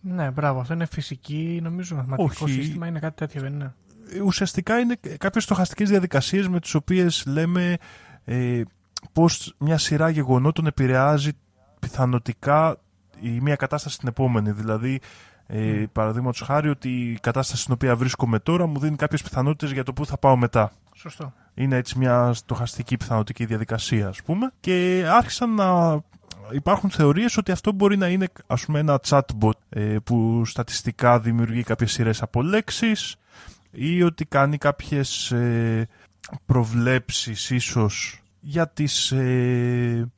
[0.00, 0.60] Ναι, μπράβο.
[0.60, 2.52] Αυτό είναι φυσική, νομίζω, μαθηματικό Όχι.
[2.52, 2.86] σύστημα.
[2.86, 3.74] Είναι κάτι τέτοιο, δεν είναι;
[4.24, 7.76] ουσιαστικά είναι κάποιες στοχαστικές διαδικασίες με τις οποίες λέμε
[8.24, 8.62] ε,
[9.12, 11.30] πώς μια σειρά γεγονότων επηρεάζει
[11.80, 12.76] πιθανοτικά
[13.20, 14.50] η μία κατάσταση στην επόμενη.
[14.50, 15.00] Δηλαδή,
[15.46, 19.84] ε, παραδείγματος χάρη ότι η κατάσταση στην οποία βρίσκομαι τώρα μου δίνει κάποιες πιθανότητες για
[19.84, 20.72] το πού θα πάω μετά.
[20.94, 21.32] Σωστό.
[21.54, 24.52] Είναι έτσι μια στοχαστική πιθανοτική διαδικασία, ας πούμε.
[24.60, 26.00] Και άρχισαν να
[26.52, 31.62] υπάρχουν θεωρίες ότι αυτό μπορεί να είναι, ας πούμε, ένα chatbot ε, που στατιστικά δημιουργεί
[31.62, 33.16] κάποιες σειρές από λέξεις
[33.70, 35.88] ή ότι κάνει κάποιες ε,
[36.46, 39.12] προβλέψεις ίσως για τις...
[39.12, 40.10] ε,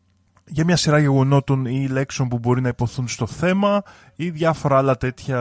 [0.47, 3.83] για μια σειρά γεγονότων ή λέξεων που μπορεί να υποθούν στο θέμα
[4.17, 5.39] ή διάφορα άλλα τέτοια.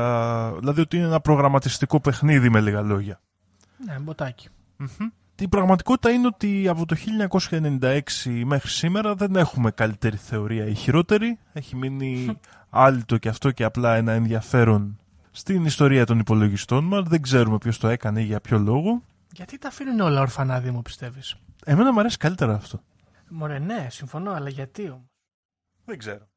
[0.59, 3.21] Δηλαδή ότι είναι ένα προγραμματιστικό παιχνίδι με λίγα λόγια.
[3.85, 4.49] Ναι, μποτάκι.
[5.39, 6.95] Η πραγματικότητα είναι ότι από το
[7.39, 7.99] 1996
[8.45, 11.39] μέχρι σήμερα δεν έχουμε καλύτερη θεωρία ή χειρότερη.
[11.53, 14.99] Έχει μείνει άλυτο και αυτό και απλά ένα ενδιαφέρον
[15.31, 17.03] στην ιστορία των υπολογιστών μας.
[17.07, 19.01] Δεν ξέρουμε ποιος το έκανε ή για ποιο λόγο.
[19.31, 21.35] Γιατί τα αφήνουν όλα ορφανά, Δήμο, πιστεύεις;
[21.65, 22.81] Εμένα μου αρέσει καλύτερα αυτό.
[23.29, 25.11] Μωρέ, ναι, συμφωνώ, αλλά γιατί όμως;
[25.85, 26.27] Δεν ξέρω.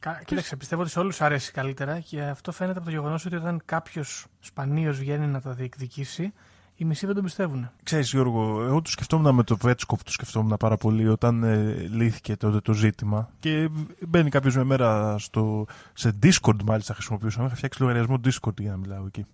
[0.00, 0.22] Κα...
[0.24, 3.62] Κοίταξε, πιστεύω ότι σε όλους αρέσει καλύτερα και αυτό φαίνεται από το γεγονός ότι όταν
[3.64, 6.32] κάποιος σπανίως βγαίνει να τα διεκδικήσει,
[6.74, 7.70] οι μισοί δεν τον πιστεύουν.
[7.82, 12.36] Ξέρεις Γιώργο, εγώ το σκεφτόμουν με το Βέτσκοπ, το σκεφτόμουν πάρα πολύ όταν ε, λύθηκε
[12.36, 13.68] τότε το ζήτημα και
[14.06, 18.76] μπαίνει κάποιος με μέρα στο, σε Discord μάλιστα χρησιμοποιούσαμε, είχα φτιάξει λογαριασμό Discord για να
[18.76, 19.26] μιλάω εκεί.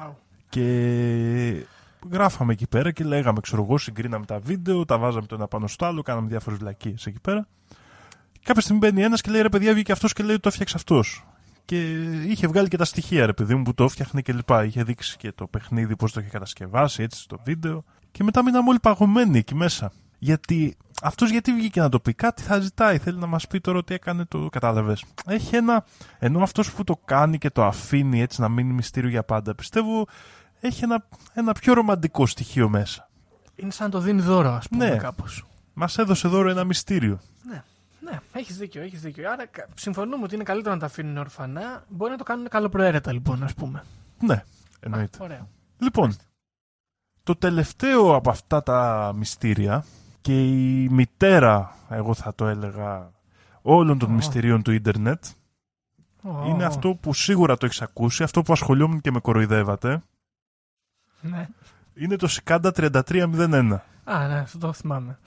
[0.00, 0.10] Wow.
[0.48, 1.66] Και
[2.10, 5.66] γράφαμε εκεί πέρα και λέγαμε, ξέρω εγώ, συγκρίναμε τα βίντεο, τα βάζαμε το ένα πάνω
[5.66, 7.46] στο άλλο, κάναμε διάφορες βλακίες εκεί πέρα.
[8.42, 11.26] Κάποια στιγμή μπαίνει ένας και λέει ρε παιδιά, βγήκε αυτός και λέει το έφτιαξε αυτός.
[11.64, 11.92] Και
[12.28, 14.64] είχε βγάλει και τα στοιχεία, ρε παιδί μου, που το έφτιαχνε και λοιπά.
[14.64, 17.84] Είχε δείξει και το παιχνίδι, πώς το είχε κατασκευάσει, έτσι στο βίντεο.
[18.10, 19.92] Και μετά μείναμε όλοι παγωμένοι εκεί μέσα.
[20.18, 22.98] Γιατί αυτός γιατί βγήκε να το πει, κάτι θα ζητάει.
[22.98, 24.48] Θέλει να μας πει τώρα ότι έκανε το.
[24.48, 25.04] Κατάλαβες.
[25.26, 25.84] Έχει ένα.
[26.18, 30.06] Ενώ αυτός που το κάνει και το αφήνει έτσι να μείνει μυστήριο για πάντα, πιστεύω
[30.60, 33.08] έχει ένα, ένα πιο ρομαντικό στοιχείο μέσα.
[33.56, 34.96] Είναι σαν να το δίνει δώρο, ας πούμε, Ναι.
[34.96, 35.44] κάπως.
[35.74, 37.18] Μας έδωσε δώρο ένα μυστήριο.
[37.48, 37.62] Ναι,
[38.00, 39.30] ναι, έχεις δίκιο, έχεις δίκιο.
[39.30, 41.84] Άρα κα- συμφωνούμε ότι είναι καλύτερο να τα αφήνουν ορφανά.
[41.88, 43.84] Μπορεί να το κάνουν καλοπροαίρετα λοιπόν, ας πούμε.
[44.20, 44.44] Ναι,
[44.80, 45.18] εννοείται.
[45.20, 45.48] Α, Ωραίο.
[45.78, 46.16] Λοιπόν,
[47.22, 49.84] το τελευταίο από αυτά τα μυστήρια
[50.20, 53.10] και η μητέρα, εγώ θα το έλεγα,
[53.62, 54.12] όλων των Ω.
[54.12, 55.24] μυστηρίων του ίντερνετ,
[56.22, 60.02] Ω, είναι ω, αυτό που σίγουρα το έχεις ακούσει, αυτό που ασχολιόμουν και με κοροϊδεύατε,
[61.30, 61.48] Ναι.
[61.94, 63.78] είναι το Cicada 3301.
[64.04, 65.18] Α, ναι, αυτό το θυμάμαι.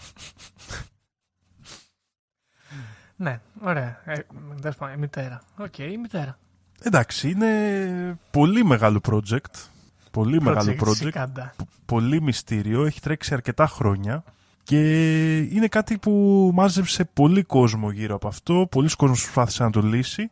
[3.16, 4.02] ναι, ωραία.
[4.06, 4.20] Ε,
[4.62, 5.42] τέλος πάντων, η μητέρα.
[5.58, 6.38] Οκ, η μητέρα.
[6.82, 9.70] Εντάξει, είναι πολύ μεγάλο project.
[10.12, 10.96] Πολύ μεγάλο project.
[10.96, 11.56] Σικάντα.
[11.86, 14.24] πολύ μυστήριο, έχει τρέξει αρκετά χρόνια
[14.64, 16.12] και είναι κάτι που
[16.54, 20.32] μάζεψε πολύ κόσμο γύρω από αυτό, πολλοί κόσμος προσπάθησε να το λύσει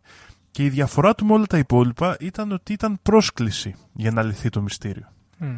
[0.51, 4.49] και η διαφορά του με όλα τα υπόλοιπα ήταν ότι ήταν πρόσκληση για να λυθεί
[4.49, 5.07] το μυστήριο.
[5.37, 5.57] Μμ.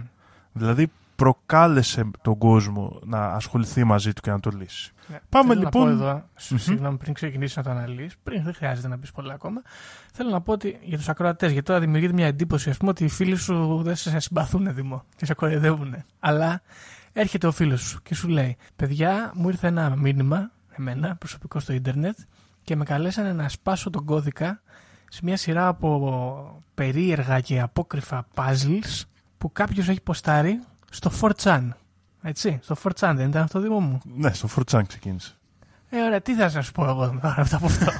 [0.53, 4.91] Δηλαδή προκάλεσε τον κόσμο να ασχοληθεί μαζί του και να το λύσει.
[5.07, 5.19] Ναι.
[5.29, 5.81] Πάμε, Θέλω λοιπόν.
[5.89, 6.57] Να πω εδώ, σ- Μμμ.
[6.59, 9.61] συγγνώμη, πριν ξεκινήσει να το αναλύσει, πριν δεν χρειάζεται να πεις πολλά ακόμα.
[10.13, 13.03] Θέλω να πω ότι για τους ακροατές, γιατί τώρα δημιουργείται μια εντύπωση, ας πούμε, ότι
[13.03, 15.95] οι φίλοι σου δεν σε συμπαθούν, Δημό, και σε κοροϊδεύουν.
[16.19, 16.61] Αλλά
[17.13, 21.73] έρχεται ο φίλος σου και σου λέει: Παιδιά, μου ήρθε ένα μήνυμα, εμένα, προσωπικό στο
[21.73, 22.17] ίντερνετ,
[22.63, 24.61] και με καλέσανε να σπάσω τον κώδικα
[25.09, 29.01] σε μια σειρά από περίεργα και απόκρυφα puzzles
[29.39, 30.59] που κάποιος έχει ποστάρει
[30.89, 31.69] στο 4chan.
[32.21, 35.33] Έτσι, στο 4chan δεν ήταν αυτό, Δήμο μου; Ναι, στο Φορτσάν ξεκίνησε.
[35.89, 37.91] Ε, ωραία, τι θα σα πω εγώ τώρα αυτά από αυτό;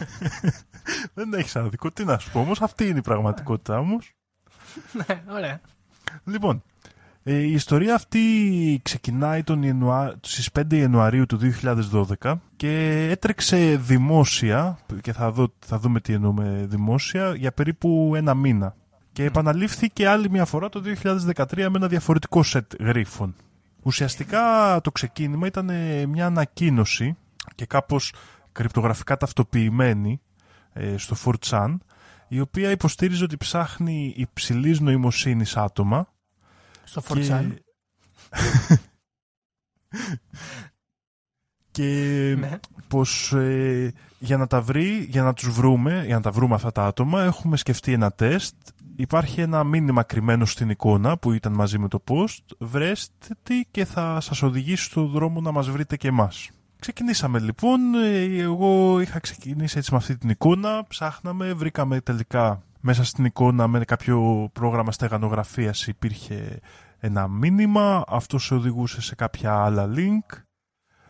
[1.14, 4.14] Δεν έχεις άδικο, τι να σου πω όμως, αυτή είναι η πραγματικότητα όμως.
[4.94, 5.62] ναι, ωραία.
[6.24, 6.64] Λοιπόν,
[7.24, 10.16] ε, η ιστορία αυτή ξεκινάει τον Ιανουά...
[10.22, 11.40] στις 5 Ιανουαρίου του
[12.22, 18.34] 2012 και έτρεξε δημόσια, και θα, δω, θα δούμε τι εννοούμε δημόσια, για περίπου ένα
[18.34, 18.76] μήνα.
[19.20, 23.36] Και επαναλήφθηκε άλλη μια φορά το 2013 με ένα διαφορετικό σετ γρίφων.
[23.84, 27.18] Ουσιαστικά το ξεκίνημα ήταν ε, μια ανακοίνωση
[27.56, 28.14] και κάπως
[28.52, 30.22] κρυπτογραφικά ταυτοποιημένη
[30.74, 31.78] ε, στο 4chan
[32.28, 36.14] η οποία υποστήριζε ότι ψάχνει υψηλής νοημοσύνης άτομα
[36.84, 37.54] Στο 4chan.
[41.72, 42.60] και Ναι.
[42.88, 46.72] πως ε, για να τα βρει, για να τους βρούμε, για να τα βρούμε αυτά
[46.72, 48.56] τα άτομα έχουμε σκεφτεί ένα τεστ
[49.00, 52.43] υπάρχει ένα μήνυμα κρυμμένο στην εικόνα που ήταν μαζί με το post.
[52.58, 56.50] Βρέστε τι και θα σας οδηγήσει στο δρόμο να μας βρείτε και εμάς.
[56.80, 63.04] Ξεκινήσαμε λοιπόν, ε, εγώ είχα ξεκινήσει έτσι με αυτή την εικόνα, ψάχναμε, βρήκαμε τελικά μέσα
[63.04, 66.60] στην εικόνα με κάποιο πρόγραμμα στεγανογραφίας υπήρχε
[67.00, 70.38] ένα μήνυμα, αυτό σε οδηγούσε σε κάποια άλλα link,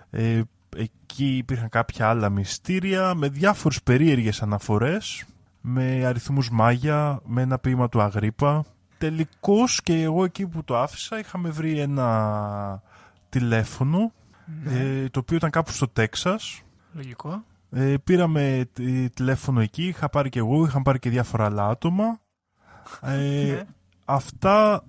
[0.10, 0.42] ε,
[0.78, 5.26] εκεί υπήρχαν κάποια άλλα μυστήρια με διάφορες περίεργες αναφορές,
[5.62, 8.66] με αριθμούς μάγια, με ένα ποίημα του Αγρίπα.
[8.98, 12.82] Τελικώς και εγώ εκεί που το άφησα είχαμε βρει ένα
[13.30, 14.12] τηλέφωνο
[14.64, 14.80] Ναι.
[14.80, 16.62] ε, το οποίο ήταν κάπου στο Τέξας.
[16.94, 17.44] Λογικό.
[17.72, 22.20] Ε, πήραμε τη- τηλέφωνο εκεί, είχα πάρει και εγώ, είχαν πάρει και διάφορα άλλα άτομα.
[23.02, 23.16] Ε,
[23.56, 23.64] Ναι.
[24.06, 24.84] Αυτά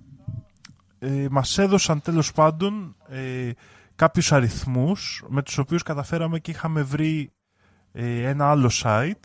[0.99, 3.49] ε, μας έδωσαν τέλος πάντων ε,
[3.95, 7.31] κάποιους αριθμούς με τους οποίους καταφέραμε και είχαμε βρει
[7.91, 9.19] ε, ένα άλλο site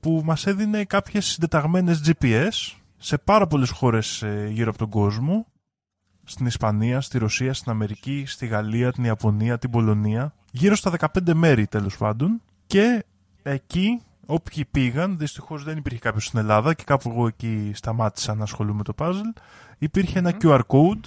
[0.00, 5.46] που μας έδινε κάποιες συντεταγμένες GPS σε πάρα πολλές χώρες ε, γύρω από τον κόσμο
[6.24, 11.32] στην Ισπανία, στη Ρωσία, στην Αμερική, στη Γαλλία, την Ιαπωνία, την Πολωνία γύρω στα 15
[11.34, 13.04] μέρη τέλος πάντων και
[13.42, 18.42] εκεί όποιοι πήγαν, δυστυχώς δεν υπήρχε κάποιος στην Ελλάδα και κάπου εγώ εκεί σταμάτησα να
[18.42, 19.40] ασχολούμαι με το puzzle
[19.78, 21.00] υπήρχε ένα QR code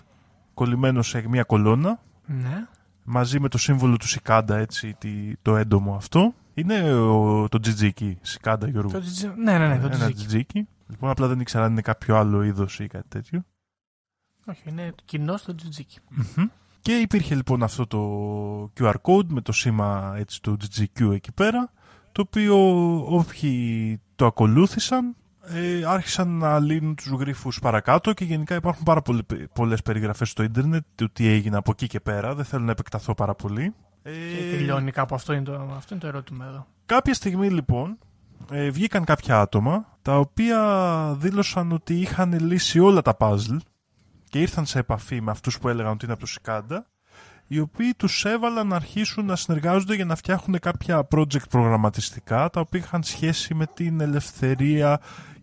[0.54, 2.68] κολλημένο σε μια κολόνα Ναι.
[3.04, 6.34] μαζί με το σύμβολο του Σικάντα, έτσι, τι- το έντομο αυτό.
[6.54, 8.92] Είναι ο, το τζιτζίκι, Σικάντα Γιώργο.
[8.92, 10.14] Το τζιτζι- Ναι, ναι, ναι, το ένα τζιτζίκι.
[10.16, 10.68] τζιτζίκι.
[10.88, 13.44] Λοιπόν, απλά δεν ήξερα αν είναι κάποιο άλλο είδος ή κάτι τέτοιο.
[14.46, 16.00] Όχι, είναι κοινό στο τζιτζίκι.
[16.10, 16.46] Μμμ.
[16.82, 21.72] Και υπήρχε λοιπόν αυτό το QR code με το σήμα έτσι, του GGQ εκεί πέρα,
[22.12, 22.58] το οποίο
[23.16, 29.22] όποιοι το ακολούθησαν ε, άρχισαν να λύνουν τους γρίφους παρακάτω και γενικά υπάρχουν πάρα πολλέ
[29.54, 32.36] πολλές περιγραφές στο ίντερνετ του τι έγινε από εκεί και πέρα.
[32.36, 33.74] Δεν θέλω να επεκταθώ πάρα πολύ.
[34.04, 36.68] Και τελειώνει κάπου αυτό είναι, το, αυτό είναι το ερώτημα εδώ.
[36.86, 37.98] Κάποια στιγμή λοιπόν
[38.52, 43.58] ε, βγήκαν κάποια άτομα τα οποία δήλωσαν ότι είχαν λύσει όλα τα puzzle
[44.30, 46.88] και ήρθαν σε επαφή με αυτούς που έλεγαν ότι είναι από το Σικάντα
[47.48, 52.60] οι οποίοι τους έβαλαν να αρχίσουν να συνεργάζονται για να φτιάχνουν κάποια project προγραμματιστικά τα
[52.60, 55.00] οποία είχαν σχέση με την ελευθερία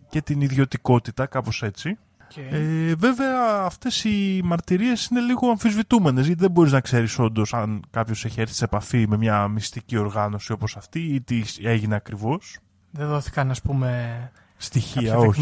[0.09, 1.97] και την ιδιωτικότητα, κάπως έτσι.
[2.35, 2.53] Okay.
[2.53, 7.83] Ε, βέβαια αυτές οι μαρτυρίες είναι λίγο αμφισβητούμενες γιατί δεν μπορείς να ξέρεις όντως αν
[7.91, 12.59] κάποιος έχει έρθει σε επαφή με μια μυστική οργάνωση όπως αυτή ή τι έγινε ακριβώς.
[12.91, 15.41] Δεν δόθηκαν ας πούμε στοιχεία, όχι.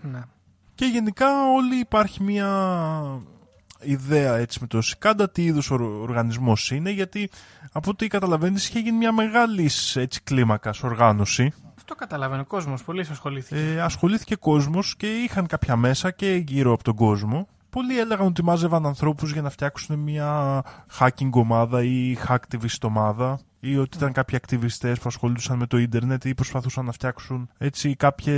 [0.00, 0.22] Ναι.
[0.74, 2.48] Και γενικά όλοι υπάρχει μια
[3.80, 7.30] ιδέα έτσι με το ΣΥΚΑΝΤΑ τι είδους οργανισμός είναι γιατί
[7.72, 11.52] από ό,τι καταλαβαίνεις είχε γίνει μια μεγάλης έτσι κλίμακας οργάνωση
[11.84, 12.84] αυτό καταλαβαίνει ο κόσμος.
[12.84, 13.60] Πολύ ασχολήθηκε.
[13.60, 17.48] Ε, ασχολήθηκε κόσμος και είχαν κάποια μέσα και γύρω από τον κόσμο.
[17.70, 20.62] Πολλοί έλεγαν ότι μάζευαν ανθρώπους για να φτιάξουν μια
[20.98, 26.24] hacking ομάδα ή hacktivist ομάδα ή ότι ήταν κάποιοι ακτιβιστές που ασχολούνταν με το ίντερνετ
[26.24, 28.32] ή προσπαθούσαν να φτιάξουν έτσι κάποια,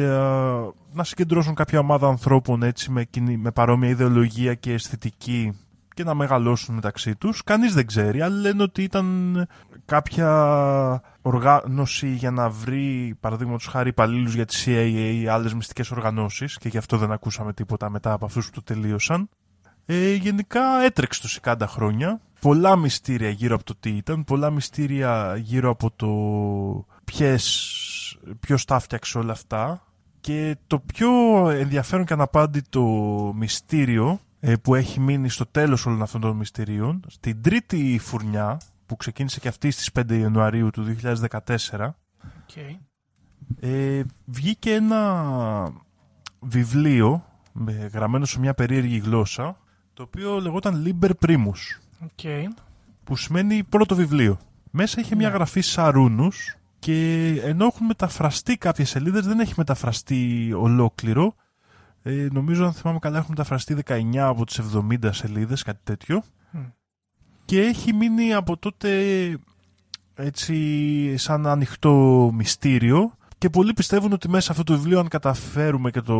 [0.93, 5.59] να συγκεντρώσουν κάποια ομάδα ανθρώπων έτσι με, με παρόμοια ιδεολογία και αισθητική
[5.95, 7.43] και να μεγαλώσουν μεταξύ τους.
[7.43, 9.47] Κανείς δεν ξέρει, αλλά λένε ότι ήταν
[9.85, 16.59] κάποια οργάνωση για να βρει, παραδείγματος χάρη, υπαλλήλους για τη CIA ή άλλες μυστικές οργανώσεις
[16.59, 19.29] και γι' αυτό δεν ακούσαμε τίποτα μετά από αυτούς που το τελείωσαν.
[19.87, 22.20] Ε, γενικά έτρεξε το 50 χρόνια.
[22.41, 26.11] Πολλά μυστήρια γύρω από το τι ήταν, πολλά μυστήρια γύρω από το
[27.05, 29.81] ποιες, ποιος τα φτιάξε όλα αυτά.
[30.20, 31.11] Και το πιο
[31.51, 32.83] ενδιαφέρον και αναπάντητο
[33.37, 38.97] μυστήριο ε, που έχει μείνει στο τέλος όλων αυτών των μυστηρίων, στην τρίτη φουρνιά, που
[38.97, 41.16] ξεκίνησε και αυτή στις 5 Ιανουαρίου του 2014,
[41.78, 42.76] okay.
[43.61, 45.72] ε, βγήκε ένα
[46.41, 49.59] βιβλίο με, γραμμένο σε μια περίεργη γλώσσα,
[49.95, 52.45] το οποίο λεγόταν Liber Primus, okay.
[53.05, 54.39] που σημαίνει πρώτο βιβλίο.
[54.70, 55.34] Μέσα είχε μια ναι.
[55.34, 61.34] γραφή σαρούνους και ενώ έχουν μεταφραστεί κάποιες σελίδες, δεν έχει μεταφραστεί ολόκληρο,
[62.03, 66.22] ε, νομίζω, αν θυμάμαι καλά, έχουν μεταφραστεί 19 από τις 70 σελίδες, κάτι τέτοιο.
[67.47, 68.91] Και έχει μείνει από τότε
[70.15, 76.01] έτσι σαν ανοιχτό μυστήριο και πολλοί πιστεύουν ότι μέσα αυτό το βιβλίο αν καταφέρουμε και
[76.01, 76.17] το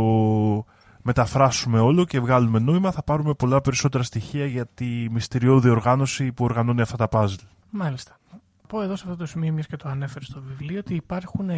[1.03, 6.45] μεταφράσουμε όλο και βγάλουμε νόημα θα πάρουμε πολλά περισσότερα στοιχεία για τη μυστηριώδη οργάνωση που
[6.45, 7.47] οργανώνει αυτά τα puzzle.
[7.71, 8.19] Μάλιστα.
[8.67, 11.51] Πω εδώ σε αυτό το σημείο, μιας και το ανέφερες στο βιβλίο, ότι υπάρχουν,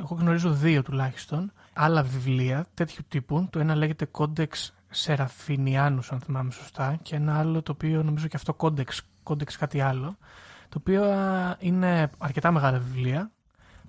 [0.00, 3.46] εγώ γνωρίζω δύο τουλάχιστον, άλλα βιβλία τέτοιου τύπου.
[3.50, 4.46] Το ένα λέγεται Codex
[5.04, 8.86] Seraphinianus, αν θυμάμαι σωστά, και ένα άλλο το οποίο νομίζω και αυτό Codex,
[9.26, 10.16] Codex κάτι άλλο,
[10.68, 11.04] το οποίο
[11.58, 13.30] είναι αρκετά μεγάλα βιβλία,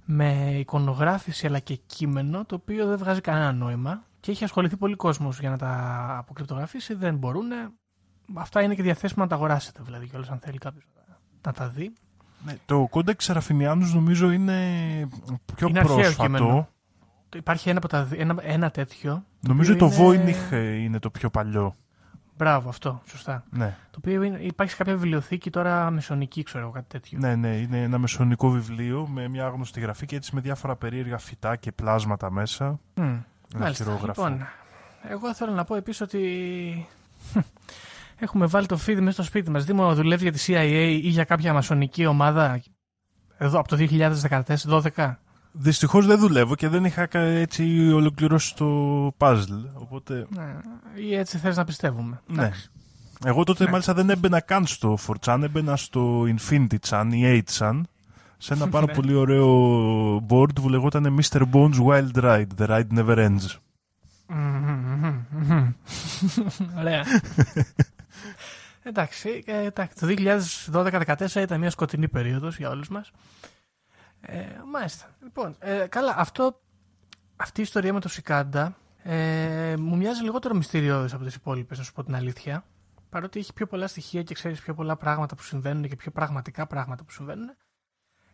[0.05, 4.95] με εικονογράφηση αλλά και κείμενο, το οποίο δεν βγάζει κανένα νόημα και έχει ασχοληθεί πολύ
[4.95, 7.45] κόσμος για να τα αποκρυπτογραφήσει, δεν μπορούν.
[8.33, 10.83] Αυτά είναι και διαθέσιμα να τα αγοράσετε, δηλαδή, κιόλας αν θέλει κάποιος
[11.45, 11.93] να τα δει.
[12.45, 14.59] Ναι, το Codex Seraphinianus νομίζω είναι
[15.55, 16.67] πιο είναι πρόσφατο.
[17.35, 19.25] Υπάρχει ένα, από τα, ένα, ένα τέτοιο.
[19.39, 20.35] Νομίζω το είναι...
[20.51, 21.75] Voynich είναι το πιο παλιό.
[22.37, 23.43] Μπράβο, αυτό, σωστά.
[23.49, 23.77] Ναι.
[23.91, 27.19] Το οποίο είναι, υπάρχει σε κάποια βιβλιοθήκη τώρα μεσονική, ξέρω εγώ, κάτι τέτοιο.
[27.19, 31.17] Ναι, ναι, είναι ένα μεσονικό βιβλίο με μια άγνωστη γραφή και έτσι με διάφορα περίεργα
[31.17, 32.79] φυτά και πλάσματα μέσα.
[32.95, 33.23] Mm.
[33.57, 33.99] Μάλιστα.
[34.05, 34.47] Λοιπόν,
[35.09, 36.87] εγώ θέλω να πω επίσης ότι
[38.19, 39.65] έχουμε βάλει το feed μέσα στο σπίτι μας.
[39.65, 42.61] Δήμο δουλεύει για τη CIA ή για κάποια μασονική ομάδα;
[43.37, 43.77] Εδώ από το
[44.95, 45.15] 2014-2012.
[45.59, 49.63] Δυστυχώς δεν δουλεύω και δεν είχα έτσι ολοκληρώσει το puzzle.
[49.73, 50.27] Οπότε...
[50.29, 50.57] Ναι,
[50.95, 52.21] ή έτσι θες να πιστεύουμε.
[52.27, 52.51] Ναι.
[53.25, 53.69] Εγώ τότε ναι.
[53.69, 57.81] μάλιστα δεν έμπαινα καν στο 4chan, έμπαινα στο Infinity Chan ή 8chan
[58.37, 58.93] σε ένα πάρα ναι.
[58.93, 61.41] πολύ ωραίο board που λεγόταν Mr.
[61.51, 62.47] Bones Wild Ride.
[62.57, 63.55] The ride never ends.
[66.79, 67.03] Ωραία.
[68.83, 70.07] εντάξει, ε, εντάξει, το
[70.71, 73.11] 2012-2014 ήταν μια σκοτεινή περίοδος για όλους μας.
[74.21, 75.15] Ε, μάλιστα.
[75.23, 76.61] Λοιπόν, ε, καλά, αυτό,
[77.35, 81.83] αυτή η ιστορία με το Σικάντα ε, μου μοιάζει λιγότερο μυστηριώδης από τις υπόλοιπες, να
[81.83, 82.63] σου πω την αλήθεια.
[83.09, 86.67] Παρότι έχει πιο πολλά στοιχεία και ξέρεις πιο πολλά πράγματα που συμβαίνουν και πιο πραγματικά
[86.67, 87.49] πράγματα που συμβαίνουν.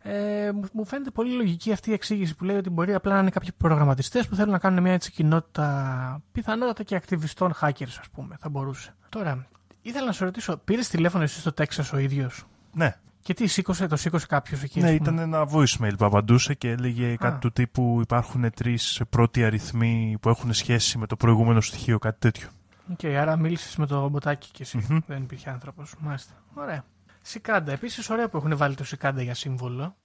[0.06, 3.30] Ε, μου φαίνεται πολύ λογική αυτή η εξήγηση που λέει ότι μπορεί απλά να είναι
[3.30, 8.36] κάποιοι προγραμματιστές που θέλουν να κάνουν μια έτσι κοινότητα πιθανότατα και ακτιβιστών hackers, ας πούμε.
[8.40, 8.96] Θα μπορούσε.
[9.10, 9.48] Τώρα,
[9.82, 12.96] ήθελα να σε ρωτήσω, πήρες τηλέφωνο εσύ στο Τέξας ο ίδιος; Ναι.
[13.24, 14.80] Και τι σήκωσε, το σήκωσε κάποιος εκεί.
[14.80, 20.18] Ναι, ήταν ένα voicemail που απαντούσε και έλεγε κάτι του τύπου υπάρχουν τρεις πρώτοι αριθμοί
[20.22, 22.48] που έχουν σχέση με το προηγούμενο στοιχείο, κάτι τέτοιο.
[22.92, 24.88] OK, okay, άρα μίλησες με το μποτάκι κι εσύ.
[24.90, 25.00] Mm-hmm.
[25.08, 25.96] Δεν υπήρχε άνθρωπος.
[26.00, 26.34] Μάλιστα.
[26.54, 26.86] Ωραία.
[27.22, 27.72] Cicada.
[27.72, 29.96] Επίσης, ωραία που έχουν βάλει το Cicada για σύμβολο.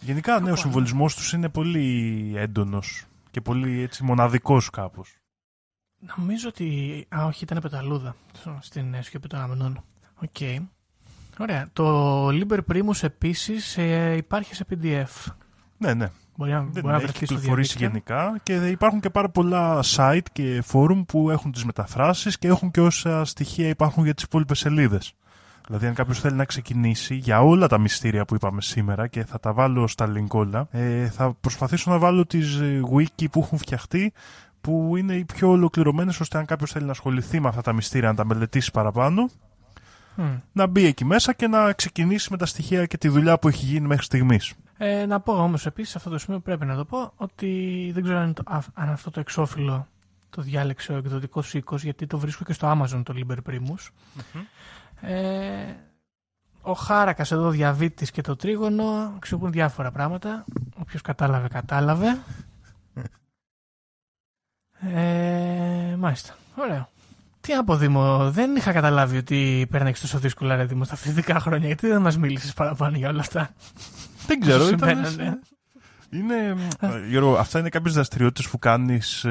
[0.00, 5.16] Γενικά, ναι, ο συμβολισμός τους είναι πολύ έντονος και πολύ έτσι μοναδικός κάπως.
[6.16, 7.06] Νομίζω ότι.
[7.16, 8.16] Α, όχι, ήταν πεταλούδα
[8.60, 9.84] στην σιωπή των αμνών.
[10.22, 10.30] OK.
[10.38, 10.58] Okay.
[11.38, 11.68] Ωραία.
[11.72, 15.32] Το Liber Primus επίσης ε, υπάρχει σε PDF.
[15.78, 16.10] Ναι, ναι.
[16.36, 18.16] Μπορεί να, Δεν μπορεί να έχει βρεθεί στο κυκλοφορήσει διαδίκτυο.
[18.16, 22.70] γενικά και υπάρχουν και πάρα πολλά site και forum που έχουν τις μεταφράσεις και έχουν
[22.70, 25.14] και όσα στοιχεία υπάρχουν για τις υπόλοιπες σελίδες.
[25.66, 29.40] Δηλαδή, αν κάποιος θέλει να ξεκινήσει για όλα τα μυστήρια που είπαμε σήμερα και θα
[29.40, 33.58] τα βάλω στα link όλα, ε, θα προσπαθήσω να βάλω τις ε, wiki που έχουν
[33.58, 34.12] φτιαχτεί
[34.60, 38.08] που είναι οι πιο ολοκληρωμένες ώστε αν κάποιος θέλει να ασχοληθεί με αυτά τα μυστήρια,
[38.08, 39.28] να τα μελετήσει παραπάνω,
[40.16, 40.36] Μμ.
[40.52, 43.64] να μπει εκεί μέσα και να ξεκινήσει με τα στοιχεία και τη δουλειά που έχει
[43.64, 44.52] γίνει μέχρι στιγμής.
[44.78, 48.02] Ε, να πω όμως επίσης σε αυτό το σημείο πρέπει να το πω ότι δεν
[48.02, 49.86] ξέρω αν, το- α- αν αυτό το εξώφυλλο
[50.30, 53.88] το διάλεξε ο εκδοτικός οίκος γιατί το βρίσκω και στο Amazon το Liber Primus.
[55.00, 55.74] Ε,
[56.62, 60.44] ο Χάρακας εδώ διαβήτης και το τρίγωνο αξιοποιούν διάφορα πράγματα.
[60.78, 62.18] Όποιος κατάλαβε, κατάλαβε.
[64.80, 66.34] Ε, μάλιστα.
[66.56, 66.88] Ωραίο.
[67.46, 71.40] Τι να πω, Δήμο, δεν είχα καταλάβει ότι παίρνεις τόσο δύσκολα, ρε Δήμο, στα φοιτητικά
[71.40, 71.66] χρόνια.
[71.66, 73.50] Γιατί δεν μας μίλησες παραπάνω για όλα αυτά;
[74.26, 74.88] Δεν ξέρω, Σου ήταν.
[75.06, 75.38] συμβαίνανε.
[76.10, 76.56] Είναι.
[76.80, 79.26] ε, Γιώργο, αυτά είναι κάποιες δραστηριότητες που κάνεις.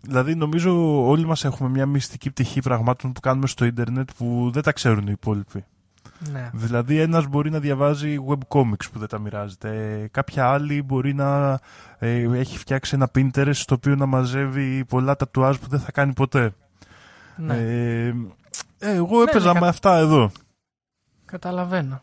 [0.00, 4.62] δηλαδή, νομίζω όλοι μας έχουμε μια μυστική πτυχή πραγμάτων που κάνουμε στο ίντερνετ που δεν
[4.62, 5.64] τα ξέρουν οι υπόλοιποι.
[6.32, 6.50] Ναι.
[6.52, 10.00] Δηλαδή, ένας μπορεί να διαβάζει webcomics που δεν τα μοιράζεται.
[10.02, 11.58] Ε, Κάποια άλλη μπορεί να
[11.98, 16.12] ε, έχει φτιάξει ένα Pinterest στο οποίο να μαζεύει πολλά τατουάζ που δεν θα κάνει
[16.12, 16.52] ποτέ.
[17.36, 17.54] Ναι.
[17.56, 18.06] Ε,
[18.78, 20.30] ε, εγώ έπαιζα ναι, με κα- αυτά εδώ.
[21.24, 22.02] Καταλαβαίνω.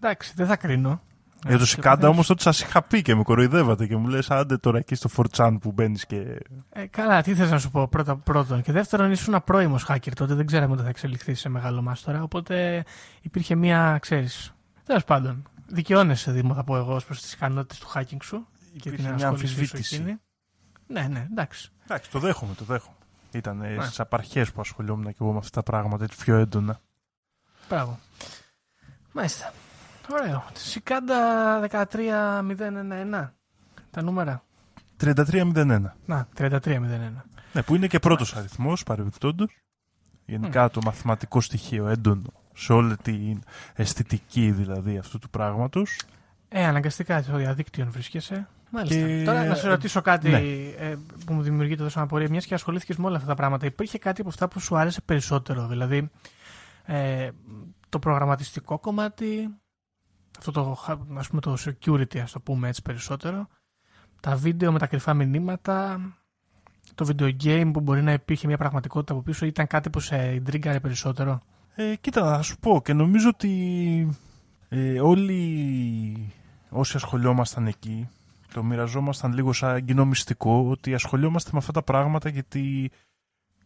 [0.00, 1.00] Εντάξει, δεν θα κρίνω.
[1.46, 4.08] Για το Ε, Σικάντα δεν- όμως τότε σας είχα πει και με κοροϊδεύατε και μου
[4.08, 6.38] λες: Άντε τώρα εκεί στο 4chan που μπαίνεις και.
[6.68, 8.62] Ε, καλά, τι θες να σου πω πρώτα, πρώτον.
[8.62, 12.22] Και δεύτερον, ήσουν πρώιμος hacker τότε, δεν ξέραμε ότι θα εξελιχθείς σε μεγάλο μάστορα.
[12.22, 12.84] Οπότε
[13.22, 14.54] υπήρχε μία, ξέρεις.
[14.84, 18.78] Τέλος πάντων, δικαιώνεσαι, Δήμο, θα πω εγώ, ως προς τις ικανότητες του hacking σου και
[18.80, 19.94] την Υπήρχε μια ενασχόλησή σου αμφισβήτηση.
[19.94, 20.16] εκείνη.
[20.86, 21.70] Ναι, ναι, εντάξει.
[21.84, 22.96] Εντάξει, το δέχομαι, το δέχομαι.
[23.30, 23.82] Ήταν Ναι.
[23.84, 26.80] στις απαρχές που ασχολιόμουν και εγώ με αυτά τα πράγματα έτσι πιο έντονα.
[27.68, 27.98] Μπράβο.
[29.12, 29.52] Μάλιστα.
[30.12, 30.44] Ωραίο.
[30.52, 33.34] Σικάντα 13011.
[33.90, 34.42] Τα νούμερα.
[34.96, 35.96] 3301.
[36.06, 37.24] Να, 3301.
[37.52, 39.60] Ναι, που είναι και πρώτος αριθμός παρεμπιπτόντως.
[40.24, 43.42] Γενικά το μαθηματικό στοιχείο έντονο σε όλη την
[43.74, 46.00] αισθητική δηλαδή αυτού του πράγματος.
[46.48, 48.48] Ε, αναγκαστικά στο διαδίκτυο βρίσκεσαι.
[48.76, 49.06] Μάλιστα.
[49.06, 50.38] Και- Τώρα να σε ρωτήσω κάτι Ναι.
[50.38, 50.96] ε,
[51.26, 52.28] που μου δημιουργείται τόσο απορία.
[52.30, 55.00] Μιας και ασχολήθηκες με όλα αυτά τα πράγματα, υπήρχε κάτι από αυτά που σου άρεσε
[55.00, 55.66] περισσότερο.
[55.66, 56.10] Δηλαδή,
[56.84, 57.28] ε,
[57.88, 59.48] το προγραμματιστικό κομμάτι,
[60.38, 60.76] αυτό το,
[61.16, 63.48] ας πούμε, το security, ας το πούμε έτσι περισσότερο,
[64.20, 66.00] τα βίντεο με τα κρυφά μηνύματα,
[66.94, 70.34] το video game που μπορεί να υπήρχε μια πραγματικότητα από πίσω, ήταν κάτι που σε
[70.34, 71.40] ιντρίγκαρε περισσότερο;
[71.74, 74.16] Ε, κοίτα, να σου πω και νομίζω ότι
[74.68, 76.32] ε, όλοι
[76.68, 78.08] όσοι ασχολιόμασταν εκεί
[78.54, 82.90] το μοιραζόμασταν λίγο σαν κοινό μυστικό ότι ασχολιόμαστε με αυτά τα πράγματα γιατί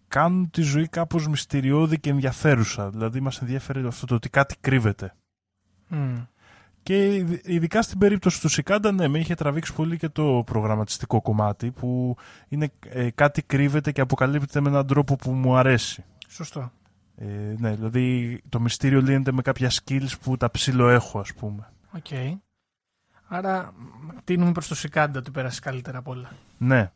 [0.09, 2.91] κάνουν τη ζωή κάπως μυστηριώδη και ενδιαφέρουσα.
[2.91, 5.15] Δηλαδή μας ενδιαφέρει αυτό το ότι κάτι κρύβεται.
[5.89, 6.17] Μμ.
[6.83, 11.23] Και ειδ- ειδικά στην περίπτωση του Σικάντα, ναι, με είχε τραβήξει πολύ και το προγραμματιστικό
[11.23, 12.17] κομμάτι που
[12.49, 16.05] είναι ε, κάτι κρύβεται και αποκαλύπτεται με έναν τρόπο που μου αρέσει.
[16.29, 16.73] Σωστό.
[17.17, 21.69] Ε, ναι, δηλαδή το μυστήριο λύνεται με κάποια skills που τα ψιλοέχω, ας πούμε.
[21.97, 22.07] Οκ.
[23.33, 23.73] Άρα
[24.25, 26.31] τείνουμε προς το Cicada ότι πέρασε καλύτερα από όλα.
[26.59, 26.93] Ναι,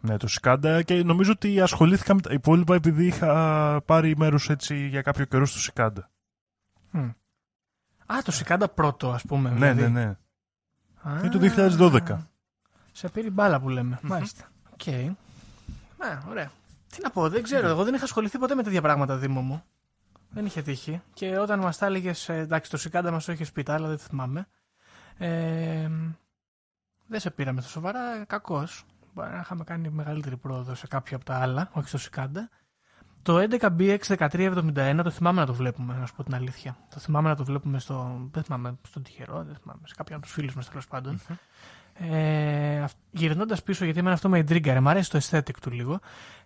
[0.00, 4.86] ναι, το Cicada και νομίζω ότι ασχολήθηκα με τα υπόλοιπα επειδή είχα πάρει μέρος έτσι
[4.86, 6.10] για κάποιο καιρό στο Cicada.
[6.90, 7.08] Μμ.
[8.06, 9.50] Α, το Cicada πρώτο, ας πούμε.
[9.50, 9.92] Ναι, δηλαδή.
[9.92, 10.16] ναι, ναι.
[11.02, 11.38] Α, Είναι το
[11.78, 12.18] 2012.
[12.92, 13.98] Σε πήρε μπάλα που λέμε.
[14.02, 14.44] Μάλιστα.
[14.72, 14.86] Οκ.
[14.86, 16.50] Ναι, ωραία.
[16.88, 17.68] Τι να πω, δεν ξέρω.
[17.68, 19.62] Εγώ δεν είχα ασχοληθεί ποτέ με τέτοια πράγματα, Δήμο μου.
[20.30, 21.02] Δεν είχε τύχει.
[21.14, 23.98] Και όταν μας τα έλεγες, εντάξει, το Cicada μας το είχε πει, τα άλλα δεν
[23.98, 24.46] θυμάμαι.
[25.18, 25.88] Ε,
[27.06, 28.66] δεν σε πήραμε στα σοβαρά, κακώς.
[29.14, 32.48] Μπορεί να είχαμε κάνει μεγαλύτερη πρόοδο σε κάποια από τα άλλα, όχι στο Cicada.
[33.22, 36.76] Το 11BX1371 το θυμάμαι να το βλέπουμε, να σου πω την αλήθεια.
[36.94, 38.28] Το θυμάμαι να το βλέπουμε στο.
[38.32, 41.20] Δεν θυμάμαι, στον τυχερό, δεν θυμάμαι, σε κάποιον από τους φίλους μας τέλος πάντων.
[41.94, 46.00] Ε, Γυρνώντας πίσω, γιατί εμένα αυτό με εντρίγκαρε, μου αρέσει το aesthetic του λίγο.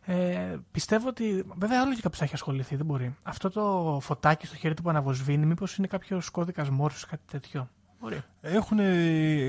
[0.05, 1.45] Ε, πιστεύω ότι.
[1.57, 3.17] Βέβαια, άλλο και κάποιος θα έχει ασχοληθεί, δεν μπορεί.
[3.23, 7.69] Αυτό το φωτάκι στο χέρι του που αναβοσβήνει, μήπως είναι κάποιος κώδικας μόρφωσης, κάτι τέτοιο.
[8.01, 8.21] Μπορεί.
[8.41, 8.79] Έχουν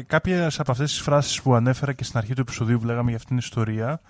[0.06, 3.16] κάποιες από αυτές τις φράσεις που ανέφερα και στην αρχή του επεισοδίου που λέγαμε για
[3.16, 4.02] αυτήν την ιστορία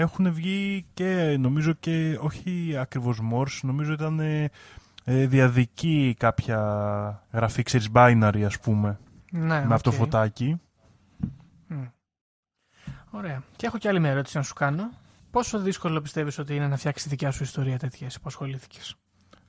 [0.00, 4.50] έχουν βγει και νομίζω και όχι ακριβώς Morse, νομίζω ήταν ε,
[5.04, 6.58] ε, διαδική κάποια
[7.32, 8.98] γραφή, ξέρεις, binary ας πούμε,
[9.30, 9.96] Ναι, με αυτό οκ.
[9.96, 10.60] το φωτάκι.
[11.66, 11.84] Μμ.
[13.10, 13.42] Ωραία.
[13.56, 14.90] Και έχω και άλλη μια ερώτηση να σου κάνω.
[15.30, 18.94] Πόσο δύσκολο πιστεύεις ότι είναι να φτιάξεις τη δικιά σου ιστορία τέτοια που ασχολήθηκες;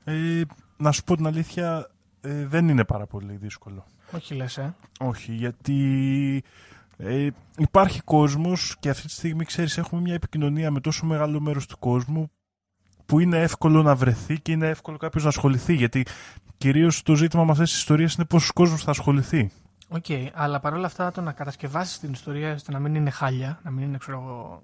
[0.04, 0.42] Ε,
[0.78, 1.90] να σου πω την αλήθεια,
[2.22, 3.86] ε, δεν είναι πάρα πολύ δύσκολο.
[4.12, 4.76] Όχι λες, ε.
[5.00, 6.44] Όχι, γιατί
[6.98, 11.68] ε, υπάρχει κόσμος και αυτή τη στιγμή, ξέρεις, έχουμε μια επικοινωνία με τόσο μεγάλο μέρος
[11.68, 12.32] του κόσμου
[13.06, 15.74] που είναι εύκολο να βρεθεί και είναι εύκολο κάποιος να ασχοληθεί.
[15.74, 16.06] Γιατί
[16.58, 19.52] κυρίως το ζήτημα με αυτές τις ιστορίες είναι πόσος κόσμος θα ασχοληθεί.
[19.90, 23.60] OK, okay, αλλά παρόλα αυτά το να κατασκευάσεις την ιστορία ώστε να μην είναι χάλια,
[23.64, 24.64] να μην είναι ξέρω εγώ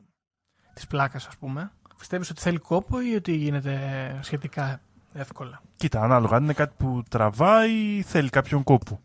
[0.73, 3.79] της πλάκας, ας πούμε, πιστεύεις ότι θέλει κόπο ή ότι γίνεται
[4.21, 4.81] σχετικά
[5.13, 6.35] εύκολα; Κοίτα, ανάλογα.
[6.35, 8.99] Αν είναι κάτι που τραβάει, θέλει κάποιον κόπο.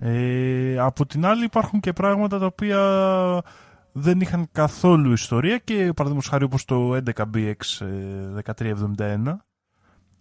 [0.00, 2.80] Ε, από την άλλη υπάρχουν και πράγματα τα οποία
[3.92, 7.56] δεν είχαν καθόλου ιστορία και παραδείγματος χάρη όπως το 11BX
[8.56, 9.36] 1371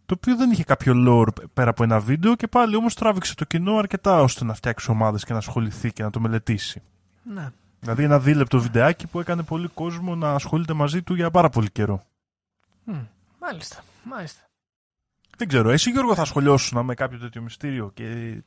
[0.06, 3.46] το οποίο δεν είχε κάποιο lore πέρα από ένα βίντεο και πάλι όμως τράβηξε το
[3.46, 6.82] κοινό αρκετά ώστε να φτιάξει ομάδες και να ασχοληθεί και να το μελετήσει.
[7.24, 7.50] Ναι.
[7.80, 11.72] Δηλαδή ένα δίλεπτο βιντεάκι που έκανε πολύ κόσμο να ασχολείται μαζί του για πάρα πολύ
[11.72, 12.04] καιρό.
[13.39, 14.41] Μάλιστα, μάλιστα.
[15.38, 18.38] Δεν ξέρω, εσύ Γιώργο θα ασχολιώσουν με κάποιο τέτοιο μυστήριο και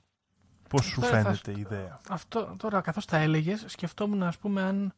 [0.68, 4.92] πώς σου φαίνεται η ιδέα; Αυτό τώρα καθώς τα έλεγες σκεφτόμουν ας πούμε αν,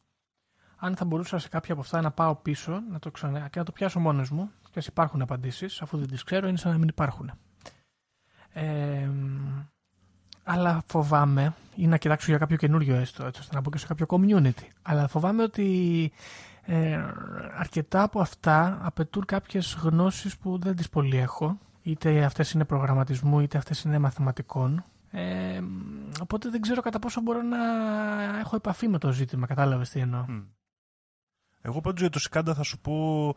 [0.77, 3.47] αν θα μπορούσα σε κάποια από αυτά να πάω πίσω να το ξανα...
[3.47, 6.57] και να το πιάσω μόνος μου και ας υπάρχουν απαντήσεις αφού δεν τις ξέρω είναι
[6.57, 7.31] σαν να μην υπάρχουν.
[8.53, 9.09] Ε,
[10.43, 13.87] αλλά φοβάμαι ή να κοιτάξω για κάποιο καινούριο έστω έτσι ώστε να μπω και σε
[13.87, 14.67] κάποιο community.
[14.81, 16.11] Αλλά φοβάμαι ότι
[16.61, 16.99] ε,
[17.57, 21.57] αρκετά από αυτά απαιτούν κάποιες γνώσεις που δεν τις πολύ έχω.
[21.81, 24.85] Είτε αυτές είναι προγραμματισμού, είτε αυτές είναι μαθηματικών.
[25.11, 25.61] Ε,
[26.21, 27.57] οπότε δεν ξέρω κατά πόσο μπορώ να
[28.39, 29.47] έχω επαφή με το ζήτημα.
[29.47, 30.25] Κατάλαβες τι εννοώ.
[31.61, 33.27] Εγώ πάντως για το Σκάντα θα σου πω,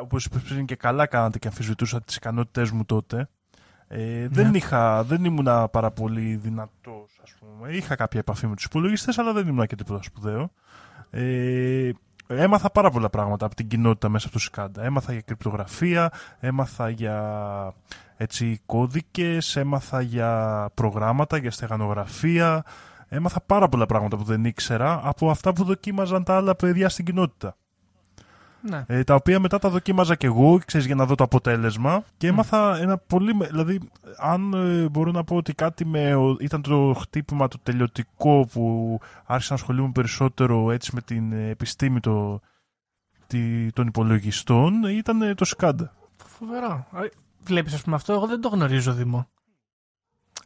[0.00, 3.28] όπως είπες πριν και καλά κάνατε και αμφισβητούσα τις ικανότητές μου τότε.
[3.88, 4.56] Ε, δεν, ναι.
[4.56, 7.72] είχα, δεν ήμουν πάρα πολύ δυνατός, ας πούμε.
[7.72, 10.52] Είχα κάποια επαφή με τους υπολογιστές, αλλά δεν ήμουν και τίποτα σπουδαίο.
[11.10, 11.90] Ε,
[12.36, 14.84] έμαθα πάρα πολλά πράγματα από την κοινότητα μέσα από το Σκάντα.
[14.84, 17.74] Έμαθα για κρυπτογραφία, έμαθα για
[18.16, 22.64] έτσι, κώδικες, έμαθα για προγράμματα, για στεγανογραφία.
[23.08, 27.04] Έμαθα πάρα πολλά πράγματα που δεν ήξερα από αυτά που δοκίμαζαν τα άλλα παιδιά στην
[27.04, 27.56] κοινότητα.
[28.62, 28.84] Ναι.
[28.86, 32.26] Ε, τα οποία μετά τα δοκίμαζα και εγώ, ξέρεις, για να δω το αποτέλεσμα και
[32.26, 33.32] έμαθα ένα πολύ...
[33.50, 33.80] Δηλαδή,
[34.18, 39.52] αν ε, μπορώ να πω ότι κάτι με, ήταν το χτύπημα το τελειωτικό που άρχισα
[39.54, 42.40] να ασχολούμαι περισσότερο έτσι με την επιστήμη το,
[43.26, 45.92] τη, των υπολογιστών, ήταν το σκάντα.
[46.26, 46.86] Φοβερό.
[47.44, 49.28] Βλέπεις, ας πούμε, αυτό εγώ δεν το γνωρίζω, Δημό.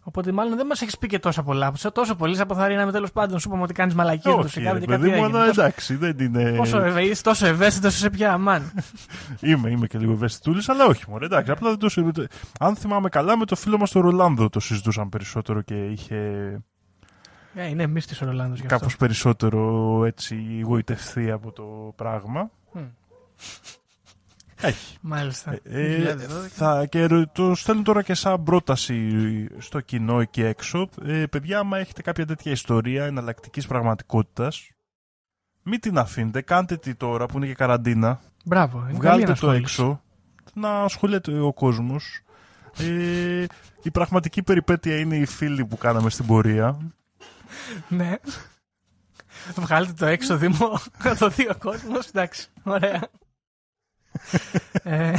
[0.09, 1.73] Οπότε μάλλον δεν μας έχεις πει και τόσα πολλά.
[1.77, 3.39] Σε τόσο πολύ αποθαρρύναμε τέλος πάντων.
[3.39, 4.29] Σου είπαμε ότι κάνεις μαλακή.
[4.29, 6.53] Όχι, σε κάτι παιδί μου, αλλά εντάξει, δεν είναι.
[6.57, 8.73] Πόσο ευαίσθητος, τόσο ευαίσθητος σε πια, αμάν.
[9.41, 11.25] είμαι, είμαι και λίγο ευαίσθητο, αλλά όχι μόνο.
[11.25, 11.79] Εντάξει, απλά δεν
[12.13, 12.27] το
[12.61, 16.17] Αν θυμάμαι καλά, με το φίλο μας τον Ρολάνδο το συζητούσαν περισσότερο και είχε.
[17.55, 22.51] Ε, είναι εμεί τη Ρολάνδος Κάπως περισσότερο έτσι γοητευτεί από το πράγμα.
[24.61, 24.97] Έχει.
[25.01, 25.59] Μάλιστα.
[25.63, 26.17] Ε,
[26.49, 30.89] θα, και το στέλνω τώρα και σαν πρόταση στο κοινό εκεί έξω.
[31.05, 34.71] Ε, παιδιά, άμα έχετε κάποια τέτοια ιστορία εναλλακτικής πραγματικότητας,
[35.63, 36.41] μην την αφήνετε.
[36.41, 38.21] Κάντε τη τώρα που είναι και καραντίνα.
[38.45, 38.87] Μπράβο.
[38.91, 40.01] Βγάλτε το έξω.
[40.55, 42.21] Να ασχολείται ο κόσμος.
[42.79, 43.45] Ε,
[43.83, 46.79] η πραγματική περιπέτεια είναι οι φίλοι που κάναμε στην πορεία.
[47.89, 48.15] ναι.
[49.55, 52.07] Βγάλτε το έξω, Δήμο, να το δει ο κόσμος.
[52.07, 53.09] Εντάξει, ωραία.
[54.83, 55.13] Ε,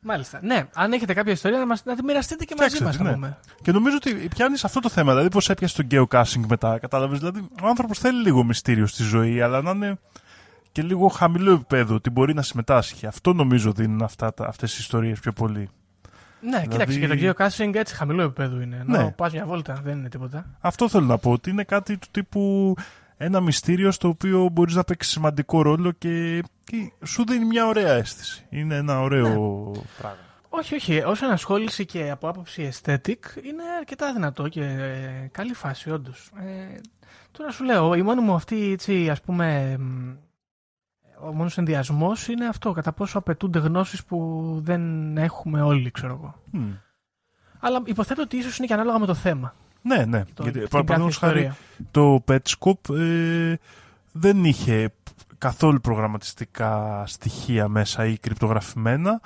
[0.00, 0.40] μάλιστα.
[0.42, 2.98] Ναι, αν έχετε κάποια ιστορία να, μας, να τη μοιραστείτε και μαζί μας.
[2.98, 3.36] Ναι.
[3.62, 5.10] Και νομίζω ότι πιάνεις αυτό το θέμα.
[5.10, 6.78] Δηλαδή, πώς έπιασε το geocaching μετά.
[6.78, 9.98] Κατάλαβες; Δηλαδή, ο άνθρωπος θέλει λίγο μυστήριο στη ζωή, αλλά να είναι
[10.72, 13.06] και λίγο χαμηλό επίπεδο, ότι μπορεί να συμμετάσχει.
[13.06, 15.68] Αυτό νομίζω δίνουν αυτές τι ιστορίες πιο πολύ.
[16.40, 16.68] Ναι, δηλαδή...
[16.68, 18.82] κοίταξε και το geocaching έτσι χαμηλό επίπεδο είναι.
[18.86, 19.10] Ναι.
[19.10, 20.46] Πας μια βόλτα, δεν είναι τίποτα.
[20.60, 22.74] Αυτό θέλω να πω, ότι είναι κάτι του τύπου
[23.16, 27.92] ένα μυστήριο στο οποίο μπορείς να παίξεις σημαντικό ρόλο και, και σου δίνει μια ωραία
[27.92, 28.46] αίσθηση.
[28.48, 29.80] Είναι ένα ωραίο ναι.
[29.98, 30.18] πράγμα.
[30.48, 31.02] Όχι, όχι.
[31.02, 36.30] Όσο ενασχόληση και από άποψη aesthetic είναι αρκετά δυνατό και ε, καλή φάση, όντως.
[36.36, 36.80] Ε,
[37.30, 39.76] τώρα σου λέω, η μόνη μου αυτή, έτσι, ας πούμε,
[41.20, 46.34] ο μόνος ενδιασμός είναι αυτό, κατά πόσο απαιτούνται γνώσεις που δεν έχουμε όλοι, ξέρω εγώ.
[47.60, 49.54] Αλλά υποθέτω ότι ίσως είναι και ανάλογα με το θέμα.
[49.82, 50.24] Ναι, ναι.
[50.34, 51.52] Το, Γιατί, παραδείγματος χάρη,
[51.90, 53.54] το Petscope ε,
[54.12, 54.92] δεν είχε
[55.38, 59.20] καθόλου προγραμματιστικά στοιχεία μέσα ή κρυπτογραφημένα.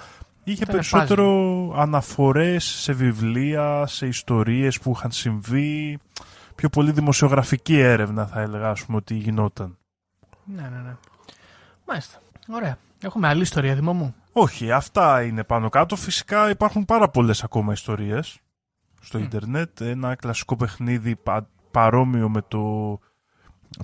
[0.45, 5.99] Είχε περισσότερο αναφορές σε βιβλία, σε ιστορίες που είχαν συμβεί.
[6.55, 9.77] Πιο πολύ δημοσιογραφική έρευνα θα έλεγα πούμε, ότι γινόταν.
[10.45, 10.97] Ναι, ναι, ναι.
[11.87, 12.19] Μάλιστα.
[12.49, 12.79] Ωραία.
[13.01, 15.97] Έχουμε άλλη ιστορία, Δημό μου; Όχι, αυτά είναι πάνω κάτω.
[15.97, 18.41] Φυσικά υπάρχουν πάρα πολλές ακόμα ιστορίες
[19.07, 19.81] στο ίντερνετ.
[19.81, 21.17] Ένα κλασικό παιχνίδι
[21.71, 22.93] παρόμοιο με το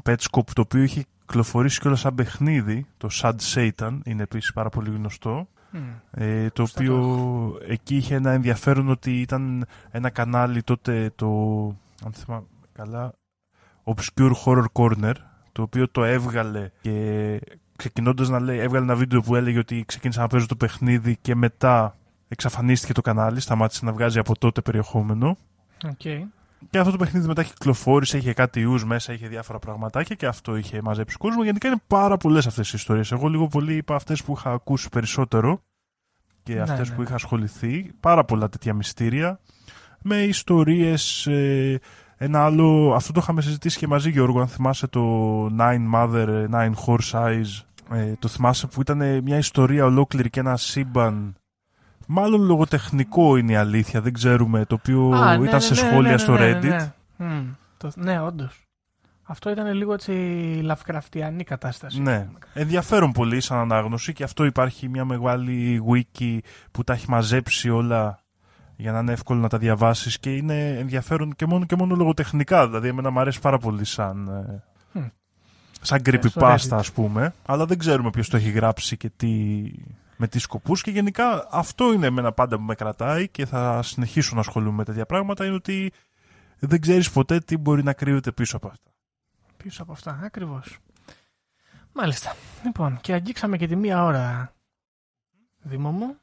[0.03, 4.91] Petscope το οποίο είχε κυκλοφορήσει κιόλας σαν παιχνίδι, το Sad Satan, είναι επίσης πάρα πολύ
[4.91, 5.49] γνωστό.
[6.11, 11.29] Ε, το οποίο εκεί είχε ένα ενδιαφέρον ότι ήταν ένα κανάλι τότε το,
[12.05, 13.13] αν θυμάμαι καλά,
[13.85, 15.15] Obscure Horror Corner,
[15.53, 17.41] το οποίο το έβγαλε και
[17.77, 21.35] ξεκινώντας να λέει, έβγαλε ένα βίντεο που έλεγε ότι ξεκίνησα να παίζω το παιχνίδι και
[21.35, 21.97] μετά
[22.33, 25.37] εξαφανίστηκε το κανάλι, σταμάτησε να βγάζει από τότε περιεχόμενο.
[25.85, 26.23] Okay.
[26.71, 30.57] Και αυτό το παιχνίδι μετά κυκλοφόρησε, είχε κάτι ιού μέσα, είχε διάφορα πραγματάκια και αυτό
[30.57, 31.45] είχε μαζέψει κόσμο.
[31.45, 33.13] Γενικά είναι πάρα πολλές αυτές οι ιστορίες.
[33.13, 35.63] Εγώ λίγο πολύ είπα αυτές που είχα ακούσει περισσότερο
[36.43, 36.95] και ναι, αυτές ναι.
[36.95, 37.91] που είχα ασχοληθεί.
[38.01, 39.41] Πάρα πολλά τέτοια μυστήρια.
[40.03, 41.27] Με ιστορίες.
[41.27, 41.81] Ε,
[42.17, 46.73] ένα άλλο, αυτό το είχαμε συζητήσει και μαζί Γιώργο, αν θυμάσαι το Nine Mother, Nine
[46.87, 47.65] Horse Eyes.
[47.93, 51.37] Ε, το θυμάσαι που ήταν μια ιστορία ολόκληρη και ένα σύμπαν
[52.07, 56.11] Μάλλον λογοτεχνικό είναι η αλήθεια, δεν ξέρουμε, το οποίο ναι, ήταν ναι, σε ναι, σχόλια
[56.11, 56.61] ναι, στο Reddit.
[56.61, 57.43] Ναι, ναι.
[57.77, 58.63] Το, ναι όντως.
[59.23, 60.13] Αυτό ήταν λίγο έτσι
[60.63, 62.01] λαυκραφτιανή κατάσταση.
[62.01, 62.29] Ναι.
[62.55, 66.39] Ενδιαφέρον πολύ σαν ανάγνωση και αυτό υπάρχει μια μεγάλη wiki
[66.71, 68.23] που τα έχει μαζέψει όλα
[68.77, 72.67] για να είναι εύκολο να τα διαβάσεις και είναι ενδιαφέρον και μόνο και μόνο λογοτεχνικά.
[72.67, 74.31] Δηλαδή εμένα μου αρέσει πάρα πολύ σαν,
[74.95, 75.11] mm.
[75.81, 77.35] σαν creepypasta ας πούμε.
[77.47, 79.63] Αλλά δεν ξέρουμε ποιος το έχει γράψει και τι,
[80.17, 84.35] με τις σκοπούς και γενικά αυτό είναι εμένα πάντα που με κρατάει και θα συνεχίσω
[84.35, 85.93] να ασχολούμαι με τέτοια πράγματα είναι ότι
[86.59, 88.91] δεν ξέρεις ποτέ τι μπορεί να κρύβεται πίσω από αυτά.
[89.57, 90.79] Πίσω από αυτά, ακριβώς.
[91.93, 92.37] Μάλιστα.
[92.65, 94.53] Λοιπόν, και αγγίξαμε και τη μία ώρα,
[95.63, 96.17] Δήμο μου.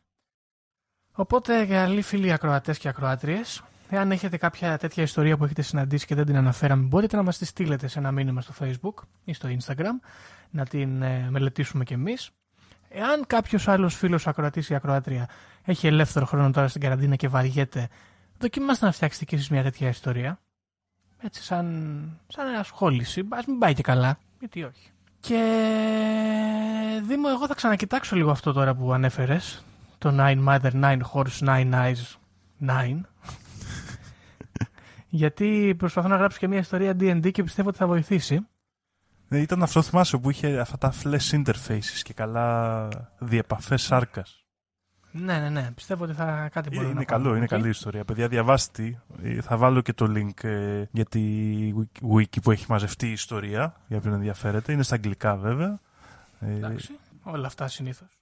[1.11, 6.15] Οπότε, καλοί φίλοι ακροατές και ακροάτριες, εάν έχετε κάποια τέτοια ιστορία που έχετε συναντήσει και
[6.15, 9.49] δεν την αναφέραμε, μπορείτε να μας τη στείλετε σε ένα μήνυμα στο Facebook ή στο
[9.59, 10.07] Instagram,
[10.49, 12.31] να την ε, μελετήσουμε κι εμείς.
[12.89, 15.29] Εάν κάποιος άλλος φίλος ακροατής ή ακροάτρια
[15.63, 17.87] έχει ελεύθερο χρόνο τώρα στην καραντίνα και βαριέται,
[18.39, 20.39] δοκιμάστε να φτιάξετε κι εσείς μια τέτοια ιστορία.
[21.21, 23.19] Έτσι, σαν, σαν ασχόληση.
[23.19, 24.19] Α μην πάει και καλά.
[24.39, 24.91] Γιατί όχι.
[25.19, 25.39] Και
[27.03, 29.63] Δήμο, εγώ θα ξανακοιτάξω λίγο αυτό τώρα που ανέφερες.
[29.97, 32.15] Το Nine Mother, Nine Horse, Nine Eyes,
[32.67, 33.01] Nine.
[35.09, 38.47] Γιατί προσπαθώ να γράψω και μια ιστορία D&D και πιστεύω ότι θα βοηθήσει.
[39.29, 42.87] Ναι, ήταν αυτό θυμάσαι που είχε αυτά τα flash interfaces και καλά
[43.19, 44.43] διεπαφές σάρκας.
[45.11, 45.71] Ναι, ναι, ναι.
[45.75, 48.05] Πιστεύω ότι θα κάτι μπορεί είναι να καλό, Είναι καλή ιστορία.
[48.05, 51.23] Παιδιά, διαβάστε ε, Θα βάλω και το link ε, για τη
[52.15, 54.71] wiki που έχει μαζευτεί η ιστορία, για όποιον ενδιαφέρεται.
[54.71, 55.79] Είναι στα αγγλικά βέβαια.
[56.39, 58.19] Ε, Εντάξει, όλα αυτά συνήθως.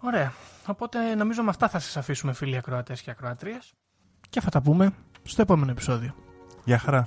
[0.00, 0.32] Ωραία.
[0.66, 3.72] Οπότε νομίζω με αυτά θα σας αφήσουμε φίλοι ακροατές και ακροατρίες.
[4.30, 4.90] Και θα τα πούμε
[5.22, 6.14] στο επόμενο επεισόδιο.
[6.64, 7.06] Γεια χαρά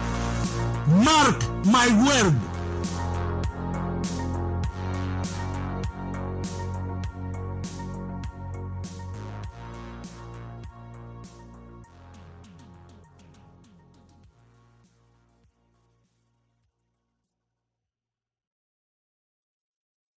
[0.91, 2.50] Mark my word.